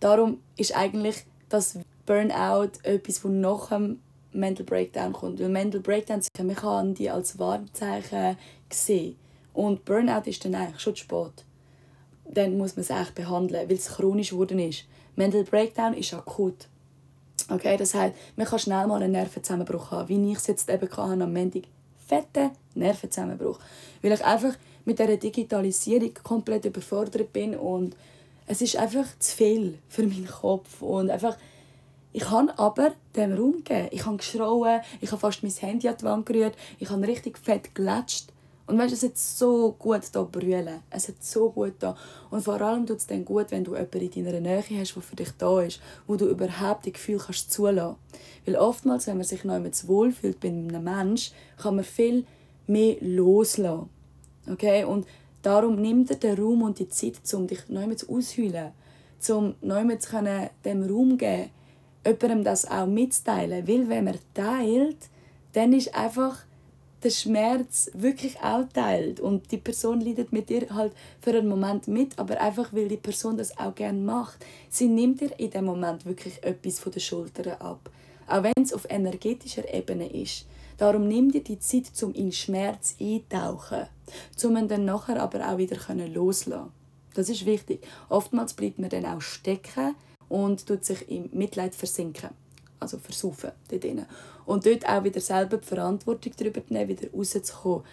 Darum 0.00 0.40
ist 0.56 0.76
eigentlich 0.76 1.24
das 1.48 1.78
Burnout 2.04 2.80
etwas, 2.82 3.22
das 3.22 3.30
nach 3.30 3.68
dem 3.68 4.00
Mental 4.32 4.66
Breakdown 4.66 5.12
kommt. 5.12 5.38
Weil 5.38 5.50
Mental 5.50 5.80
Breakdown, 5.80 6.20
man 6.36 6.56
kann 6.56 6.94
die 6.94 7.10
als 7.10 7.38
Warnzeichen 7.38 8.36
sehen. 8.72 9.14
Und 9.52 9.84
Burnout 9.84 10.28
ist 10.28 10.44
dann 10.44 10.56
eigentlich 10.56 10.80
schon 10.80 10.96
zu 10.96 11.04
spät 11.04 11.44
dann 12.30 12.56
muss 12.56 12.76
man 12.76 12.82
es 12.82 12.90
echt 12.90 13.14
behandeln, 13.14 13.68
weil 13.68 13.76
es 13.76 13.88
chronisch 13.88 14.30
geworden 14.30 14.58
ist. 14.58 14.84
Mental 15.16 15.44
Breakdown 15.44 15.94
ist 15.94 16.14
akut. 16.14 16.68
Okay, 17.50 17.76
das 17.76 17.94
heißt, 17.94 18.14
man 18.36 18.46
kann 18.46 18.58
schnell 18.58 18.86
mal 18.86 19.02
einen 19.02 19.12
Nervenzusammenbruch 19.12 19.90
haben, 19.90 20.08
wie 20.08 20.32
ich 20.32 20.38
es 20.38 20.46
jetzt 20.46 20.68
eben 20.68 20.88
hatte 20.88 21.22
am 21.22 21.32
Montag. 21.32 21.62
Fetten 22.06 22.50
Nervenzusammenbruch. 22.74 23.58
Weil 24.02 24.12
ich 24.12 24.24
einfach 24.24 24.54
mit 24.84 24.98
der 24.98 25.16
Digitalisierung 25.16 26.12
komplett 26.22 26.64
überfordert 26.64 27.32
bin 27.32 27.54
und 27.54 27.96
es 28.46 28.62
ist 28.62 28.76
einfach 28.76 29.06
zu 29.18 29.36
viel 29.36 29.78
für 29.88 30.02
meinen 30.02 30.26
Kopf 30.26 30.80
und 30.80 31.10
einfach 31.10 31.36
ich 32.12 32.28
habe 32.30 32.58
aber 32.58 32.92
dem 33.14 33.34
Raum 33.34 33.62
gegeben. 33.62 33.88
Ich 33.90 34.06
habe 34.06 34.16
geschrauen, 34.16 34.80
ich 35.00 35.10
habe 35.12 35.20
fast 35.20 35.42
mein 35.42 35.52
Handy 35.52 35.88
an 35.88 35.96
die 36.00 36.04
Wand 36.04 36.26
gerührt, 36.26 36.56
ich 36.78 36.88
habe 36.88 37.06
richtig 37.06 37.38
fett 37.38 37.74
gelatscht 37.74 38.32
und 38.68 38.76
weißt, 38.76 38.92
es 38.92 39.02
hat 39.02 39.16
so 39.16 39.74
gut 39.78 40.02
da 40.12 40.22
brüllen. 40.24 40.80
Es 40.90 41.08
hat 41.08 41.24
so 41.24 41.48
gut 41.48 41.72
da. 41.78 41.96
Und 42.30 42.42
vor 42.42 42.60
allem 42.60 42.84
tut 42.86 42.98
es 42.98 43.06
dann 43.06 43.24
gut, 43.24 43.46
wenn 43.48 43.64
du 43.64 43.74
jemanden 43.74 44.10
in 44.12 44.24
deiner 44.26 44.40
Nähe 44.40 44.62
hast, 44.78 44.94
der 44.94 45.02
für 45.02 45.16
dich 45.16 45.30
da 45.38 45.62
ist, 45.62 45.80
wo 46.06 46.16
du 46.16 46.26
überhaupt 46.26 46.84
die 46.84 46.92
Gefühle 46.92 47.18
kannst 47.18 47.50
zulassen. 47.50 47.96
Weil 48.44 48.56
oftmals, 48.56 49.06
wenn 49.06 49.16
man 49.16 49.24
sich 49.24 49.42
noch 49.42 49.54
einmal 49.54 49.72
wohlfühlt 49.86 50.38
bei 50.38 50.48
einem 50.48 50.84
Menschen, 50.84 51.34
kann 51.56 51.76
man 51.76 51.84
viel 51.84 52.26
mehr 52.66 52.96
loslassen. 53.00 53.88
Okay? 54.46 54.84
Und 54.84 55.06
darum 55.40 55.76
nimmt 55.76 56.10
dir 56.10 56.16
den 56.16 56.38
Raum 56.38 56.60
und 56.60 56.78
die 56.78 56.90
Zeit, 56.90 57.14
um 57.32 57.46
dich 57.46 57.60
einmal 57.70 57.96
zu 57.96 58.14
ausheulen, 58.14 58.72
um 59.30 59.54
einmal 59.62 59.98
zu 59.98 60.10
können, 60.10 60.50
dem 60.66 60.82
Raum 60.82 61.16
geben, 61.16 61.48
jemandem 62.04 62.44
das 62.44 62.70
auch 62.70 62.86
mitzuteilen. 62.86 63.66
Weil 63.66 63.88
wenn 63.88 64.04
man 64.04 64.18
teilt, 64.34 65.08
dann 65.54 65.72
ist 65.72 65.94
einfach 65.94 66.44
den 67.02 67.10
Schmerz 67.10 67.90
wirklich 67.94 68.38
auch 68.40 68.64
teilt 68.72 69.20
und 69.20 69.52
die 69.52 69.58
Person 69.58 70.00
leidet 70.00 70.32
mit 70.32 70.48
dir 70.48 70.66
halt 70.70 70.92
für 71.20 71.30
einen 71.30 71.48
Moment 71.48 71.86
mit, 71.86 72.18
aber 72.18 72.40
einfach 72.40 72.72
weil 72.72 72.88
die 72.88 72.96
Person 72.96 73.36
das 73.36 73.56
auch 73.58 73.74
gerne 73.74 74.00
macht. 74.00 74.44
Sie 74.68 74.88
nimmt 74.88 75.20
dir 75.20 75.30
in 75.38 75.50
dem 75.50 75.64
Moment 75.64 76.04
wirklich 76.06 76.42
etwas 76.42 76.80
von 76.80 76.92
den 76.92 77.00
Schultern 77.00 77.60
ab. 77.60 77.90
auch 78.26 78.42
wenn 78.42 78.62
es 78.62 78.72
auf 78.72 78.86
energetischer 78.90 79.72
Ebene 79.72 80.08
ist. 80.12 80.46
Darum 80.76 81.08
nimm 81.08 81.32
dir 81.32 81.42
die 81.42 81.58
Zeit, 81.58 81.90
um 82.02 82.12
in 82.12 82.30
Schmerz 82.30 82.94
eintauchen, 83.00 83.86
um 84.44 84.56
ihn 84.56 84.68
dann 84.68 84.84
nachher 84.84 85.20
aber 85.20 85.48
auch 85.48 85.58
wieder 85.58 85.76
loslassen 86.06 86.70
Das 87.14 87.28
ist 87.28 87.46
wichtig. 87.46 87.80
Oftmals 88.08 88.54
bleibt 88.54 88.78
man 88.78 88.90
dann 88.90 89.06
auch 89.06 89.20
stecken 89.20 89.96
und 90.28 90.66
tut 90.66 90.84
sich 90.84 91.10
im 91.10 91.30
Mitleid 91.32 91.74
versinken. 91.74 92.30
Also 92.80 92.98
versaufen 92.98 93.52
dort 93.68 93.84
drin. 93.84 94.06
Und 94.46 94.66
dort 94.66 94.88
auch 94.88 95.04
wieder 95.04 95.20
selber 95.20 95.58
die 95.58 95.66
Verantwortung 95.66 96.32
darüber 96.36 96.60
nehmen, 96.68 96.88
wieder 96.88 97.10
rauszukommen. 97.12 97.84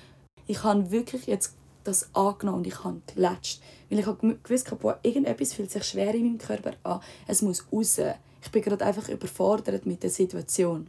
Ich 0.48 0.64
habe 0.64 0.92
wirklich 0.92 1.26
jetzt 1.28 1.56
das 1.84 2.14
angenommen 2.14 2.60
und 2.60 2.68
ich 2.68 2.84
habe 2.84 3.02
gelatscht. 3.14 3.62
Weil 3.90 4.00
ich 4.00 4.06
habe 4.06 4.38
gewusst, 4.44 4.80
boah, 4.80 5.00
irgendetwas 5.04 5.54
fühlt 5.54 5.72
sich 5.72 5.84
schwer 5.84 6.14
in 6.14 6.26
meinem 6.26 6.38
Körper 6.38 6.74
an. 6.84 7.00
Es 7.28 7.42
muss 7.42 7.66
raus. 7.72 8.00
Ich 8.42 8.52
bin 8.52 8.62
gerade 8.62 8.86
einfach 8.86 9.10
überfordert 9.10 9.86
mit 9.86 10.04
der 10.04 10.10
Situation. 10.10 10.88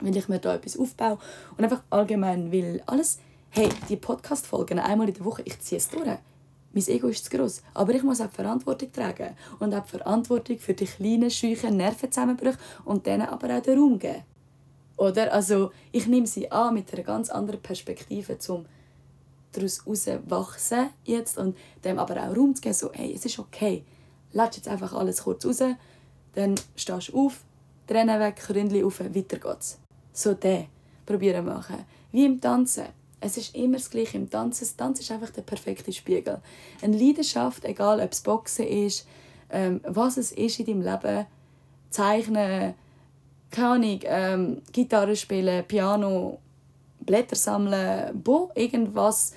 Weil 0.00 0.16
ich 0.16 0.28
mir 0.28 0.38
da 0.38 0.54
etwas 0.54 0.78
aufbaue 0.78 1.18
und 1.56 1.64
einfach 1.64 1.82
allgemein 1.90 2.50
will 2.50 2.82
alles, 2.86 3.18
hey, 3.50 3.68
die 3.88 3.96
Podcast-Folgen 3.96 4.78
einmal 4.78 5.08
in 5.08 5.14
der 5.14 5.24
Woche, 5.24 5.42
ich 5.44 5.60
ziehe 5.60 5.78
es 5.78 5.88
durch. 5.88 6.18
Mein 6.72 6.86
Ego 6.86 7.08
ist 7.08 7.24
zu 7.24 7.30
gross. 7.36 7.62
Aber 7.74 7.94
ich 7.94 8.02
muss 8.02 8.20
auch 8.20 8.28
die 8.28 8.34
Verantwortung 8.34 8.92
tragen. 8.92 9.36
Und 9.58 9.74
auch 9.74 9.84
die 9.84 9.90
Verantwortung 9.90 10.58
für 10.58 10.74
die 10.74 10.86
kleinen, 10.86 11.30
scheuchen 11.30 11.76
Nervenzusammenbrüche 11.76 12.58
und 12.84 13.06
denen 13.06 13.28
aber 13.28 13.56
auch 13.56 13.62
den 13.62 13.78
Raum 13.78 13.98
geben. 13.98 14.24
Oder? 14.96 15.32
Also, 15.32 15.70
ich 15.90 16.06
nehme 16.06 16.26
sie 16.26 16.50
an 16.50 16.74
mit 16.74 16.92
einer 16.92 17.02
ganz 17.02 17.30
anderen 17.30 17.60
Perspektive, 17.60 18.38
um 18.48 18.66
daraus 19.52 20.06
wachsen 20.26 20.90
jetzt 21.04 21.38
und 21.38 21.56
dem 21.84 21.98
aber 21.98 22.16
auch 22.16 22.36
Raum 22.36 22.54
zu 22.54 22.62
geben, 22.62 22.74
so, 22.74 22.90
hey, 22.92 23.12
es 23.14 23.24
ist 23.24 23.38
okay. 23.38 23.84
Lass 24.32 24.56
jetzt 24.56 24.68
einfach 24.68 24.92
alles 24.94 25.22
kurz 25.22 25.44
raus, 25.44 25.62
dann 26.34 26.54
stehst 26.74 27.08
du 27.08 27.26
auf, 27.26 27.44
Tränen 27.86 28.18
weg, 28.20 28.36
Kründchen 28.36 28.84
auf, 28.84 29.00
weiter 29.00 29.38
geht's. 29.38 29.78
So 30.12 30.34
der 30.34 30.66
probieren 31.04 31.44
machen. 31.44 31.84
Wie 32.12 32.24
im 32.24 32.40
Tanzen. 32.40 32.86
Es 33.22 33.36
ist 33.36 33.54
immer 33.54 33.76
das 33.76 33.88
Gleiche 33.88 34.18
im 34.18 34.28
Tanzen. 34.28 34.64
Das 34.64 34.76
Tanzen 34.76 35.02
ist 35.02 35.12
einfach 35.12 35.30
der 35.30 35.42
perfekte 35.42 35.92
Spiegel. 35.92 36.40
Eine 36.82 36.96
Leidenschaft, 36.96 37.64
egal 37.64 38.00
ob 38.00 38.12
es 38.12 38.20
Boxen 38.20 38.66
ist, 38.66 39.06
ähm, 39.50 39.80
was 39.84 40.16
es 40.16 40.32
ist 40.32 40.58
in 40.58 40.66
deinem 40.66 40.82
Leben, 40.82 41.26
Zeichnen, 41.90 42.74
keine 43.50 43.68
Ahnung, 43.68 44.00
ähm, 44.04 44.62
Gitarre 44.72 45.14
spielen, 45.14 45.64
Piano, 45.66 46.38
Blätter 47.00 47.36
sammeln, 47.36 48.20
bo, 48.22 48.50
irgendwas, 48.54 49.34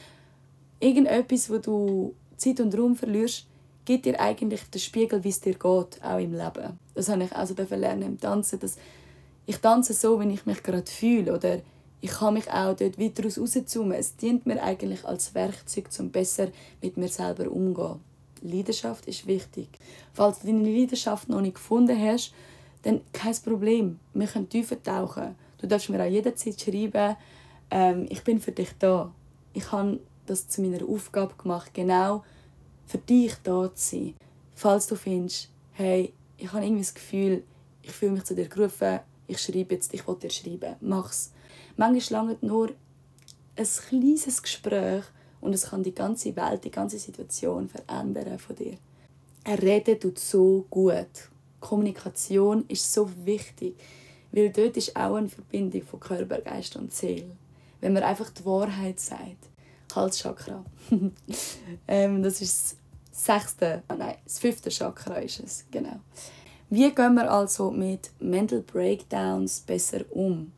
irgendetwas, 0.80 1.50
wo 1.50 1.58
du 1.58 2.16
Zeit 2.38 2.60
und 2.62 2.78
Raum 2.78 2.96
verlierst, 2.96 3.46
gibt 3.84 4.06
dir 4.06 4.20
eigentlich 4.20 4.64
den 4.64 4.82
Spiegel, 4.82 5.24
wie 5.24 5.30
es 5.30 5.42
dir 5.42 5.54
geht, 5.54 5.62
auch 5.62 6.18
im 6.18 6.34
Leben. 6.34 6.80
Das 6.96 7.10
habe 7.10 7.26
ich 7.26 7.36
also 7.36 7.54
lernen 7.76 8.02
im 8.02 8.20
Tanzen, 8.20 8.60
dass 8.60 8.78
ich 9.46 9.58
tanze 9.58 9.94
so, 9.94 10.20
wie 10.20 10.34
ich 10.34 10.46
mich 10.46 10.64
gerade 10.64 10.90
fühle 10.90 11.36
oder 11.36 11.60
ich 12.06 12.12
kann 12.12 12.36
mich 12.36 12.48
auch 12.52 12.76
dort 12.76 13.00
weiter 13.00 13.24
rauszoomen. 13.24 13.94
Es 13.94 14.16
dient 14.16 14.46
mir 14.46 14.62
eigentlich 14.62 15.04
als 15.06 15.34
Werkzeug, 15.34 15.90
um 15.98 16.12
besser 16.12 16.50
mit 16.80 16.98
mir 16.98 17.08
selber 17.08 17.50
umzugehen. 17.50 18.00
Leidenschaft 18.44 19.08
ist 19.08 19.26
wichtig. 19.26 19.70
Falls 20.14 20.42
du 20.42 20.46
deine 20.46 20.70
Leidenschaft 20.70 21.30
noch 21.30 21.42
nicht 21.42 21.56
gefunden 21.56 22.00
hast, 22.00 22.32
dann 22.84 23.02
kein 23.12 23.36
Problem. 23.38 24.00
Wir 24.14 24.28
können 24.28 24.48
tiefer 24.48 24.82
tauchen. 24.84 25.34
Du 25.58 25.66
darfst 25.66 25.90
mir 25.90 26.00
auch 26.00 26.08
jederzeit 26.08 26.62
schreiben, 26.62 27.16
ähm, 27.72 28.06
ich 28.10 28.24
bin 28.24 28.40
für 28.40 28.52
dich 28.52 28.70
da. 28.78 29.12
Ich 29.54 29.72
habe 29.72 30.00
das 30.28 30.48
zu 30.48 30.62
meiner 30.62 30.88
Aufgabe 30.88 31.34
gemacht, 31.42 31.74
genau 31.74 32.24
für 32.86 33.00
dich 33.00 33.34
da 33.42 33.74
zu 33.74 33.96
sein. 33.96 34.14
Falls 34.54 34.86
du 34.86 34.96
findest, 34.96 35.50
hey, 35.72 36.14
ich 36.38 36.54
habe 36.54 36.64
irgendwie 36.64 36.84
das 36.84 36.94
Gefühl, 36.94 37.44
ich 37.82 37.94
fühle 37.94 38.12
mich 38.12 38.26
zu 38.26 38.36
dir 38.36 38.48
gerufen, 38.48 39.00
ich 39.26 39.42
schreibe 39.42 39.74
jetzt, 39.74 39.92
ich 39.92 40.08
will 40.08 40.18
dir 40.18 40.30
schreiben, 40.30 40.76
mach's. 40.82 41.32
Manchmal 41.78 42.26
langt 42.26 42.44
nur 42.44 42.70
ein 43.58 43.66
kleines 43.66 44.42
Gespräch 44.42 45.04
und 45.42 45.54
es 45.54 45.70
kann 45.70 45.84
die 45.84 45.94
ganze 45.94 46.36
Welt, 46.36 46.64
die 46.64 46.72
ganze 46.72 46.98
Situation 46.98 47.70
verändern 47.70 48.40
von 48.40 48.56
dir. 48.56 48.78
Reden 49.48 50.00
tut 50.00 50.20
so 50.20 50.66
gut. 50.70 51.30
Kommunikation 51.60 52.66
ist 52.68 52.92
so 52.92 53.10
wichtig, 53.26 53.76
weil 54.32 54.50
dort 54.50 54.78
ist 54.78 54.96
auch 54.96 55.16
eine 55.16 55.30
Verbindung 55.30 55.84
von 55.84 56.00
Körper, 56.00 56.42
Geist 56.42 56.76
und 56.76 56.94
Seele. 56.94 57.32
Wenn 57.82 57.94
man 57.94 58.04
einfach 58.04 58.30
die 58.30 58.46
Wahrheit 58.46 59.00
sagt. 59.00 59.50
Halschakra. 59.96 60.66
ähm, 61.88 62.22
das 62.22 62.42
ist 62.42 62.78
das 63.12 63.26
sechste, 63.26 63.84
ah 63.88 63.96
nein, 63.96 64.16
das 64.26 64.40
fünfte 64.40 64.70
Chakra 64.70 65.16
ist 65.16 65.40
es, 65.40 65.66
genau. 65.72 66.00
Wie 66.70 66.94
gehen 66.94 67.14
wir 67.14 67.32
also 67.32 67.72
mit 67.72 68.12
Mental 68.20 68.62
Breakdowns 68.62 69.62
besser 69.62 70.02
um? 70.10 70.52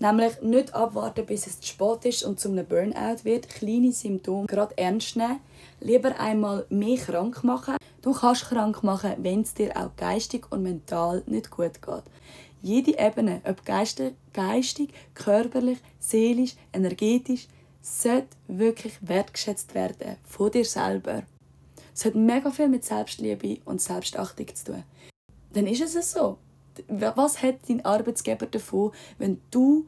Nämlich 0.00 0.40
nicht 0.42 0.74
abwarten, 0.74 1.26
bis 1.26 1.48
es 1.48 1.60
zu 1.60 1.66
spät 1.66 2.04
ist 2.04 2.22
und 2.22 2.38
zu 2.38 2.48
einem 2.48 2.66
Burnout 2.66 3.24
wird, 3.24 3.48
kleine 3.48 3.90
Symptome 3.90 4.46
gerade 4.46 4.78
ernst 4.78 5.16
nehmen, 5.16 5.40
lieber 5.80 6.18
einmal 6.20 6.66
mehr 6.68 6.96
krank 6.96 7.42
machen. 7.42 7.76
Du 8.00 8.12
kannst 8.12 8.44
krank 8.44 8.84
machen, 8.84 9.14
wenn 9.18 9.40
es 9.40 9.54
dir 9.54 9.76
auch 9.76 9.96
geistig 9.96 10.46
und 10.50 10.62
mental 10.62 11.24
nicht 11.26 11.50
gut 11.50 11.82
geht. 11.82 12.04
Jede 12.62 12.98
Ebene, 12.98 13.40
ob 13.44 13.64
geistig 13.64 14.92
körperlich, 15.14 15.78
seelisch, 15.98 16.54
energetisch, 16.72 17.48
sollte 17.82 18.28
wirklich 18.46 18.94
wertgeschätzt 19.00 19.74
werden 19.74 20.16
von 20.24 20.50
dir 20.50 20.64
selber. 20.64 21.22
Es 21.94 22.04
hat 22.04 22.14
mega 22.14 22.50
viel 22.50 22.68
mit 22.68 22.84
Selbstliebe 22.84 23.58
und 23.64 23.80
Selbstachtung 23.80 24.54
zu 24.54 24.64
tun. 24.66 24.84
Dann 25.52 25.66
ist 25.66 25.82
es 25.82 26.12
so. 26.12 26.38
Was 26.88 27.42
hat 27.42 27.56
dein 27.68 27.84
Arbeitsgeber 27.84 28.46
davon, 28.46 28.92
wenn 29.18 29.40
du 29.50 29.86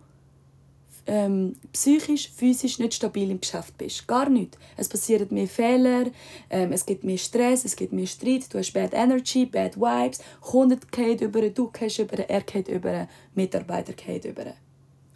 ähm, 1.07 1.57
psychisch, 1.73 2.31
physisch 2.31 2.79
nicht 2.79 2.95
stabil 2.95 3.31
im 3.31 3.41
Geschäft 3.41 3.77
bist? 3.79 4.07
Gar 4.07 4.29
nicht. 4.29 4.59
Es 4.77 4.89
passieren 4.89 5.29
mehr 5.31 5.49
Fehler, 5.49 6.07
ähm, 6.51 6.73
es 6.73 6.87
gibt 6.87 7.05
mehr 7.05 7.19
Stress, 7.19 7.65
es 7.65 7.77
gibt 7.77 7.93
mehr 7.93 8.07
Streit, 8.07 8.53
du 8.53 8.59
hast 8.59 8.73
Bad 8.73 8.95
Energy, 8.95 9.47
Bad 9.47 9.77
Vibes, 9.77 10.21
Kunden 10.41 10.81
gehen 10.91 11.19
über, 11.19 11.49
du 11.49 11.71
gehst 11.71 11.99
über, 11.99 12.19
er 12.29 12.43
geht 12.43 12.69
über, 12.69 13.09
Mitarbeiter 13.35 13.93
gehen 13.93 14.23
über. 14.23 14.55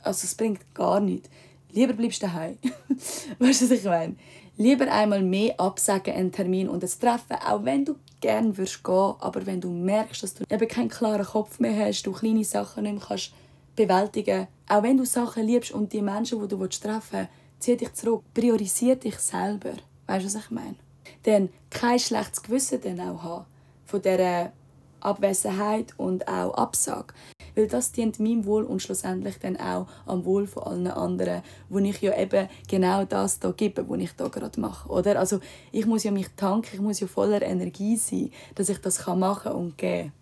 Also 0.03 0.25
es 0.25 0.35
bringt 0.35 0.75
gar 0.75 1.01
nichts. 1.01 1.29
Lieber 1.73 1.95
bleibst 1.95 2.23
du 2.23 2.27
daheim. 2.27 2.59
weißt 3.39 3.63
du, 3.63 3.71
was 3.71 3.79
ich 3.79 3.85
meine? 3.85 4.17
Lieber 4.57 4.91
einmal 4.91 5.23
mehr 5.23 5.59
absagen 5.59 6.15
einen 6.15 6.33
Termin 6.33 6.69
und 6.69 6.83
es 6.83 6.99
treffen, 6.99 7.37
auch 7.47 7.65
wenn 7.65 7.85
du 7.85 7.97
gerne 8.21 8.57
würdest 8.57 8.83
gehen, 8.85 9.15
aber 9.19 9.45
wenn 9.47 9.61
du 9.61 9.71
merkst, 9.71 10.23
dass 10.23 10.35
du 10.35 10.45
eben 10.49 10.69
keinen 10.69 10.89
klaren 10.89 11.25
Kopf 11.25 11.59
mehr 11.61 11.87
hast, 11.87 12.05
du 12.05 12.13
kleine 12.13 12.45
Sachen 12.45 12.85
nicht 12.85 12.95
mehr 12.95 13.05
kannst 13.07 13.33
bewältigen, 13.77 14.47
auch 14.69 14.83
wenn 14.83 14.97
du 14.97 15.05
Sachen 15.05 15.47
liebst 15.47 15.73
und 15.73 15.93
die 15.93 16.03
Menschen, 16.03 16.41
die 16.41 16.49
du 16.49 16.67
treffen 16.67 17.03
willst, 17.13 17.31
zieh 17.59 17.77
dich 17.77 17.93
zurück, 17.95 18.23
priorisiere 18.33 18.97
dich 18.97 19.19
selber. 19.19 19.73
Weißt 20.07 20.25
du, 20.25 20.27
was 20.27 20.45
ich 20.45 20.51
meine? 20.51 20.77
Dann 21.25 21.49
kein 21.71 21.99
schlechtes 21.99 22.43
Gewissen 22.43 22.81
dann 22.83 23.01
auch 23.01 23.23
haben 23.23 23.47
von 23.87 24.03
dieser 24.03 24.53
Abwesenheit 25.01 25.93
und 25.99 26.27
auch 26.29 26.55
Absage. 26.55 27.15
Weil 27.55 27.69
das 27.69 27.93
dient 27.93 28.19
meinem 28.19 28.45
Wohl 28.45 28.65
und 28.65 28.83
schlussendlich 28.83 29.39
dann 29.39 29.57
auch 29.57 29.87
am 30.07 30.25
Wohl 30.25 30.47
von 30.47 30.65
allen 30.65 30.87
anderen, 30.89 31.43
wo 31.69 31.79
ich 31.79 32.01
ja 32.01 32.19
eben 32.19 32.49
genau 32.69 33.05
das 33.05 33.39
da 33.39 33.53
gebe, 33.53 33.89
was 33.89 34.01
ich 34.01 34.13
da 34.17 34.29
gerade 34.29 34.61
mache. 34.61 34.89
Oder? 34.89 35.19
Also 35.19 35.41
ich 35.73 35.87
muss 35.87 36.05
ja 36.05 36.11
mich 36.11 36.29
tanken, 36.37 36.71
ich 36.73 36.81
muss 36.81 37.01
ja 37.01 37.07
voller 37.07 37.43
Energie 37.43 37.97
sein, 37.97 38.31
dass 38.55 38.69
ich 38.69 38.79
das 38.79 39.07
machen 39.07 39.53
und 39.53 39.79
geben 39.79 40.13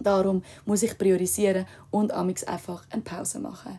Darum 0.00 0.42
muss 0.64 0.82
ich 0.82 0.98
priorisieren 0.98 1.66
und 1.90 2.12
amix 2.12 2.42
einfach 2.44 2.84
eine 2.90 3.02
Pause 3.02 3.38
machen 3.38 3.78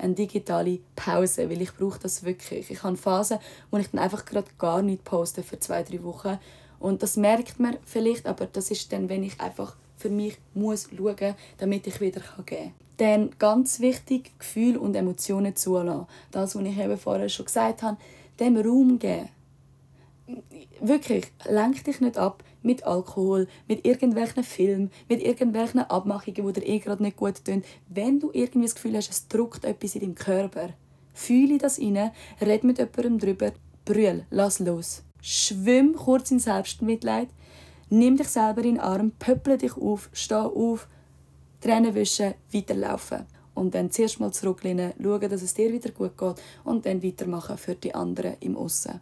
eine 0.00 0.14
digitale 0.14 0.80
Pause, 0.96 1.50
weil 1.50 1.60
ich 1.60 1.74
brauche 1.74 1.98
das 1.98 2.24
wirklich. 2.24 2.70
Ich 2.70 2.82
habe 2.82 2.96
Phasen, 2.96 3.38
wo 3.70 3.76
ich 3.76 3.90
dann 3.90 4.00
einfach 4.00 4.24
gerade 4.24 4.48
gar 4.58 4.80
nicht 4.82 5.04
poste 5.04 5.42
für 5.42 5.60
zwei, 5.60 5.82
drei 5.82 6.02
Wochen 6.02 6.38
und 6.78 7.02
das 7.02 7.16
merkt 7.16 7.60
man 7.60 7.76
vielleicht, 7.84 8.26
aber 8.26 8.46
das 8.46 8.70
ist 8.70 8.90
dann, 8.92 9.08
wenn 9.08 9.22
ich 9.22 9.40
einfach 9.40 9.76
für 10.00 10.08
mich 10.08 10.38
muss 10.54 10.88
schauen, 10.96 11.34
damit 11.58 11.86
ich 11.86 12.00
wieder 12.00 12.20
geben 12.20 12.46
kann. 12.46 12.72
Dann 12.96 13.30
ganz 13.38 13.80
wichtig, 13.80 14.32
Gefühle 14.38 14.80
und 14.80 14.94
Emotionen 14.94 15.56
zulassen. 15.56 16.06
Das, 16.30 16.54
was 16.54 16.62
ich 16.62 16.78
eben 16.78 16.98
vorher 16.98 17.28
schon 17.28 17.46
gesagt 17.46 17.82
habe, 17.82 17.96
dem 18.38 18.56
Raum 18.56 18.98
geben. 18.98 19.28
Wirklich, 20.80 21.26
lenk 21.44 21.84
dich 21.84 22.00
nicht 22.00 22.16
ab 22.16 22.42
mit 22.62 22.84
Alkohol, 22.84 23.48
mit 23.68 23.84
irgendwelchen 23.84 24.44
Filmen, 24.44 24.90
mit 25.08 25.22
irgendwelchen 25.22 25.80
Abmachungen, 25.80 26.46
die 26.46 26.60
dir 26.60 26.66
eh 26.66 26.78
gerade 26.78 27.02
nicht 27.02 27.16
gut 27.16 27.44
tun. 27.44 27.62
Wenn 27.88 28.20
du 28.20 28.30
irgendwie 28.32 28.66
das 28.66 28.74
Gefühl 28.74 28.96
hast, 28.96 29.10
es 29.10 29.28
drückt 29.28 29.64
etwas 29.64 29.94
in 29.94 30.00
deinem 30.02 30.14
Körper, 30.14 30.70
fühle 31.12 31.58
das 31.58 31.78
rein, 31.78 32.12
red 32.40 32.64
mit 32.64 32.78
jemandem 32.78 33.18
darüber, 33.18 33.52
brüll, 33.84 34.24
lass 34.30 34.58
los. 34.58 35.02
Schwimm 35.20 35.94
kurz 35.96 36.30
in 36.30 36.38
Selbstmitleid, 36.38 37.28
nimm 37.90 38.16
dich 38.16 38.28
selber 38.28 38.62
in 38.62 38.76
den 38.76 38.80
Arm, 38.80 39.12
pöpple 39.18 39.58
dich 39.58 39.76
auf, 39.76 40.08
steh 40.12 40.34
auf, 40.34 40.88
Tränen 41.60 41.94
wischen, 41.94 42.34
weiterlaufen. 42.52 43.26
Und 43.54 43.74
dann 43.74 43.90
zuerst 43.90 44.20
mal 44.20 44.32
zurücklehnen, 44.32 44.94
schauen, 45.02 45.28
dass 45.28 45.42
es 45.42 45.54
dir 45.54 45.72
wieder 45.72 45.90
gut 45.90 46.16
geht 46.16 46.36
und 46.64 46.86
dann 46.86 47.02
weitermachen 47.02 47.58
für 47.58 47.74
die 47.74 47.94
anderen 47.94 48.36
im 48.40 48.56
Aussen. 48.56 49.00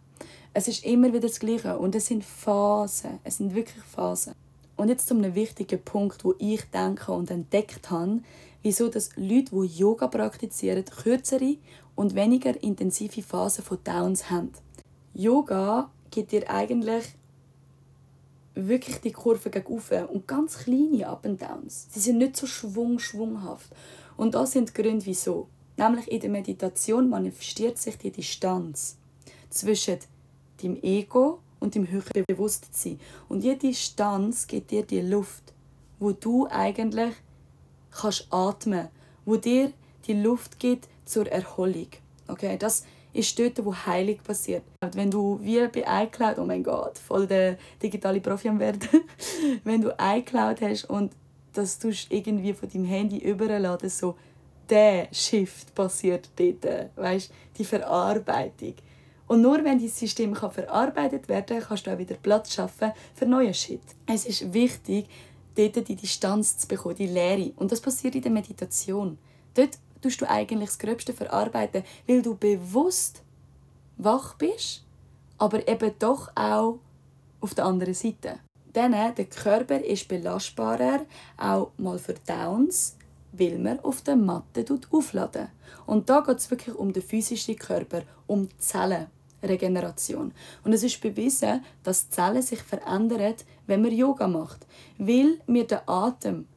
Es 0.53 0.67
ist 0.67 0.83
immer 0.83 1.09
wieder 1.09 1.27
das 1.27 1.39
Gleiche 1.39 1.77
und 1.77 1.95
es 1.95 2.07
sind 2.07 2.25
Phasen. 2.25 3.19
Es 3.23 3.37
sind 3.37 3.55
wirklich 3.55 3.83
Phasen. 3.85 4.33
Und 4.75 4.89
jetzt 4.89 5.07
zu 5.07 5.13
einem 5.13 5.35
wichtigen 5.35 5.81
Punkt, 5.81 6.25
wo 6.25 6.33
ich 6.39 6.63
denke 6.71 7.11
und 7.11 7.29
entdeckt 7.29 7.91
habe, 7.91 8.21
wieso 8.63 8.89
dass 8.89 9.11
Leute, 9.15 9.51
die 9.51 9.77
Yoga 9.77 10.07
praktizieren, 10.07 10.83
kürzere 10.85 11.57
und 11.95 12.15
weniger 12.15 12.61
intensive 12.63 13.21
Phasen 13.21 13.63
von 13.63 13.77
Downs 13.83 14.29
haben. 14.29 14.51
Yoga 15.13 15.91
gibt 16.11 16.31
dir 16.31 16.49
eigentlich 16.49 17.05
wirklich 18.67 18.97
die 18.97 19.11
Kurve 19.11 19.49
gegen 19.49 19.73
und 20.07 20.27
ganz 20.27 20.59
kleine 20.59 21.07
Up 21.07 21.25
and 21.25 21.41
Downs. 21.41 21.87
Sie 21.91 21.99
sind 21.99 22.17
nicht 22.17 22.35
so 22.35 22.47
schwung 22.47 22.99
schwunghaft. 22.99 23.71
Und 24.17 24.35
das 24.35 24.51
sind 24.51 24.69
die 24.69 24.81
Gründe, 24.81 25.05
wieso. 25.05 25.47
Nämlich 25.77 26.11
in 26.11 26.19
der 26.19 26.29
Meditation 26.29 27.09
manifestiert 27.09 27.77
sich 27.77 27.97
die 27.97 28.11
Distanz 28.11 28.97
zwischen 29.49 29.99
dem 30.61 30.81
Ego 30.83 31.39
und 31.59 31.75
dem 31.75 31.89
höheren 31.89 32.25
Bewusstsein. 32.27 32.99
Und 33.29 33.43
jede 33.43 33.67
Distanz 33.67 34.47
gibt 34.47 34.71
dir 34.71 34.83
die 34.83 35.01
Luft, 35.01 35.53
wo 35.99 36.11
du 36.11 36.47
eigentlich 36.49 37.13
kannst 37.91 38.27
atmen, 38.29 38.89
wo 39.25 39.37
dir 39.37 39.71
die 40.05 40.13
Luft 40.13 40.59
gibt 40.59 40.87
zur 41.05 41.27
Erholung. 41.31 41.87
Okay, 42.27 42.57
das 42.57 42.83
ist 43.13 43.37
dort, 43.39 43.63
wo 43.63 43.73
Heilung 43.73 44.17
passiert. 44.17 44.63
Wenn 44.93 45.09
du 45.09 45.39
wie 45.41 45.67
bei 45.67 46.03
iCloud, 46.03 46.39
oh 46.39 46.45
mein 46.45 46.63
Gott, 46.63 46.97
voll 46.97 47.27
der 47.27 47.57
digitale 47.81 48.21
Profi 48.21 48.49
am 48.49 48.59
werden, 48.59 48.87
wenn 49.63 49.81
du 49.81 49.95
iCloud 49.99 50.61
hast 50.61 50.89
und 50.89 51.13
das 51.53 51.79
du 51.79 51.91
irgendwie 52.09 52.53
von 52.53 52.69
deinem 52.69 52.85
Handy 52.85 53.17
überladen, 53.17 53.89
so 53.89 54.15
der 54.69 55.07
Shift 55.11 55.73
passiert 55.73 56.29
dort, 56.35 56.95
weißt, 56.95 57.31
die 57.57 57.65
Verarbeitung. 57.65 58.75
Und 59.27 59.41
nur 59.41 59.63
wenn 59.63 59.77
dieses 59.77 59.99
System 59.99 60.33
kann 60.33 60.51
verarbeitet 60.51 61.27
werden 61.27 61.59
kann, 61.59 61.67
kannst 61.67 61.87
du 61.87 61.93
auch 61.93 61.97
wieder 61.97 62.15
Platz 62.15 62.53
schaffen 62.53 62.91
für 63.13 63.25
neue 63.25 63.53
Shit. 63.53 63.81
Es 64.07 64.25
ist 64.25 64.53
wichtig, 64.53 65.07
dort 65.55 65.87
die 65.87 65.95
Distanz 65.95 66.57
zu 66.57 66.67
bekommen, 66.67 66.95
die 66.95 67.07
Leere. 67.07 67.51
Und 67.55 67.71
das 67.71 67.81
passiert 67.81 68.15
in 68.15 68.21
der 68.21 68.31
Meditation. 68.31 69.17
Dort 69.53 69.77
tust 70.01 70.21
du 70.21 70.29
eigentlich 70.29 70.69
das 70.69 70.79
Gröbste 70.79 71.13
verarbeiten, 71.13 71.83
weil 72.07 72.21
du 72.21 72.35
bewusst 72.35 73.23
wach 73.97 74.35
bist, 74.35 74.83
aber 75.37 75.67
eben 75.67 75.91
doch 75.99 76.31
auch 76.35 76.79
auf 77.41 77.53
der 77.53 77.65
anderen 77.65 77.93
Seite. 77.93 78.39
Dann, 78.73 78.91
der 78.91 79.25
Körper 79.25 79.79
ist 79.79 80.07
belastbarer, 80.07 81.05
auch 81.37 81.71
mal 81.77 81.97
für 81.97 82.15
Downs, 82.27 82.95
weil 83.31 83.57
man 83.57 83.79
auf 83.79 84.01
der 84.01 84.15
Matte 84.15 84.65
aufladen. 84.91 85.49
Und 85.85 86.09
da 86.09 86.21
geht 86.21 86.37
es 86.37 86.51
wirklich 86.51 86.75
um 86.75 86.93
den 86.93 87.03
physischen 87.03 87.57
Körper, 87.57 88.03
um 88.27 88.47
Zellenregeneration. 88.59 90.33
Und 90.63 90.73
es 90.73 90.83
ist 90.83 91.01
bewiesen, 91.01 91.63
dass 91.83 92.09
Zellen 92.09 92.41
sich 92.41 92.61
verändern, 92.61 93.35
wenn 93.65 93.81
man 93.81 93.91
Yoga 93.91 94.27
macht, 94.27 94.65
weil 94.97 95.39
wir 95.47 95.65
den 95.65 95.79
Atem 95.87 96.47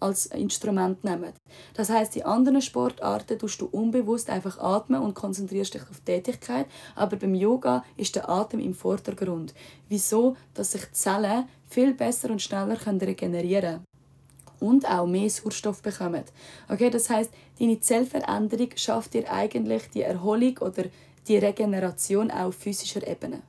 als 0.00 0.26
Instrument 0.26 1.02
nehmen. 1.04 1.32
Das 1.74 1.90
heißt, 1.90 2.16
in 2.16 2.24
anderen 2.24 2.62
Sportarten 2.62 3.38
tust 3.38 3.60
du 3.60 3.66
unbewusst 3.66 4.30
einfach 4.30 4.58
atmen 4.58 5.00
und 5.00 5.14
konzentrierst 5.14 5.74
dich 5.74 5.82
auf 5.82 6.00
die 6.00 6.12
Tätigkeit, 6.12 6.66
aber 6.94 7.16
beim 7.16 7.34
Yoga 7.34 7.84
ist 7.96 8.16
der 8.16 8.28
Atem 8.28 8.60
im 8.60 8.74
Vordergrund. 8.74 9.54
Wieso? 9.88 10.36
Dass 10.54 10.72
sich 10.72 10.84
die 10.84 10.92
Zellen 10.92 11.48
viel 11.66 11.94
besser 11.94 12.30
und 12.30 12.42
schneller 12.42 12.78
regenerieren 12.86 13.60
können 13.60 13.84
und 14.60 14.88
auch 14.88 15.06
mehr 15.06 15.30
Sauerstoff 15.30 15.82
bekommen. 15.82 16.24
Okay, 16.68 16.90
das 16.90 17.10
heißt, 17.10 17.30
deine 17.58 17.80
Zellveränderung 17.80 18.70
schafft 18.76 19.14
dir 19.14 19.30
eigentlich 19.32 19.90
die 19.90 20.02
Erholung 20.02 20.58
oder 20.58 20.84
die 21.26 21.38
Regeneration 21.38 22.30
auf 22.30 22.54
physischer 22.56 23.06
Ebene. 23.06 23.42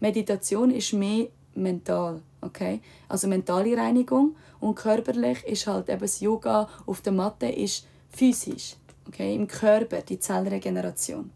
Meditation 0.00 0.70
ist 0.70 0.92
mehr 0.92 1.28
mental, 1.54 2.20
okay? 2.40 2.80
Also 3.08 3.28
mentale 3.28 3.76
Reinigung 3.76 4.36
und 4.60 4.74
körperlich 4.74 5.44
ist 5.44 5.66
halt 5.66 5.88
eben 5.88 6.00
das 6.00 6.20
Yoga 6.20 6.68
auf 6.86 7.00
der 7.00 7.12
Matte 7.12 7.46
ist 7.46 7.86
physisch, 8.10 8.76
okay? 9.08 9.34
Im 9.34 9.46
Körper 9.46 10.02
die 10.02 10.18
Zellregeneration. 10.18 11.30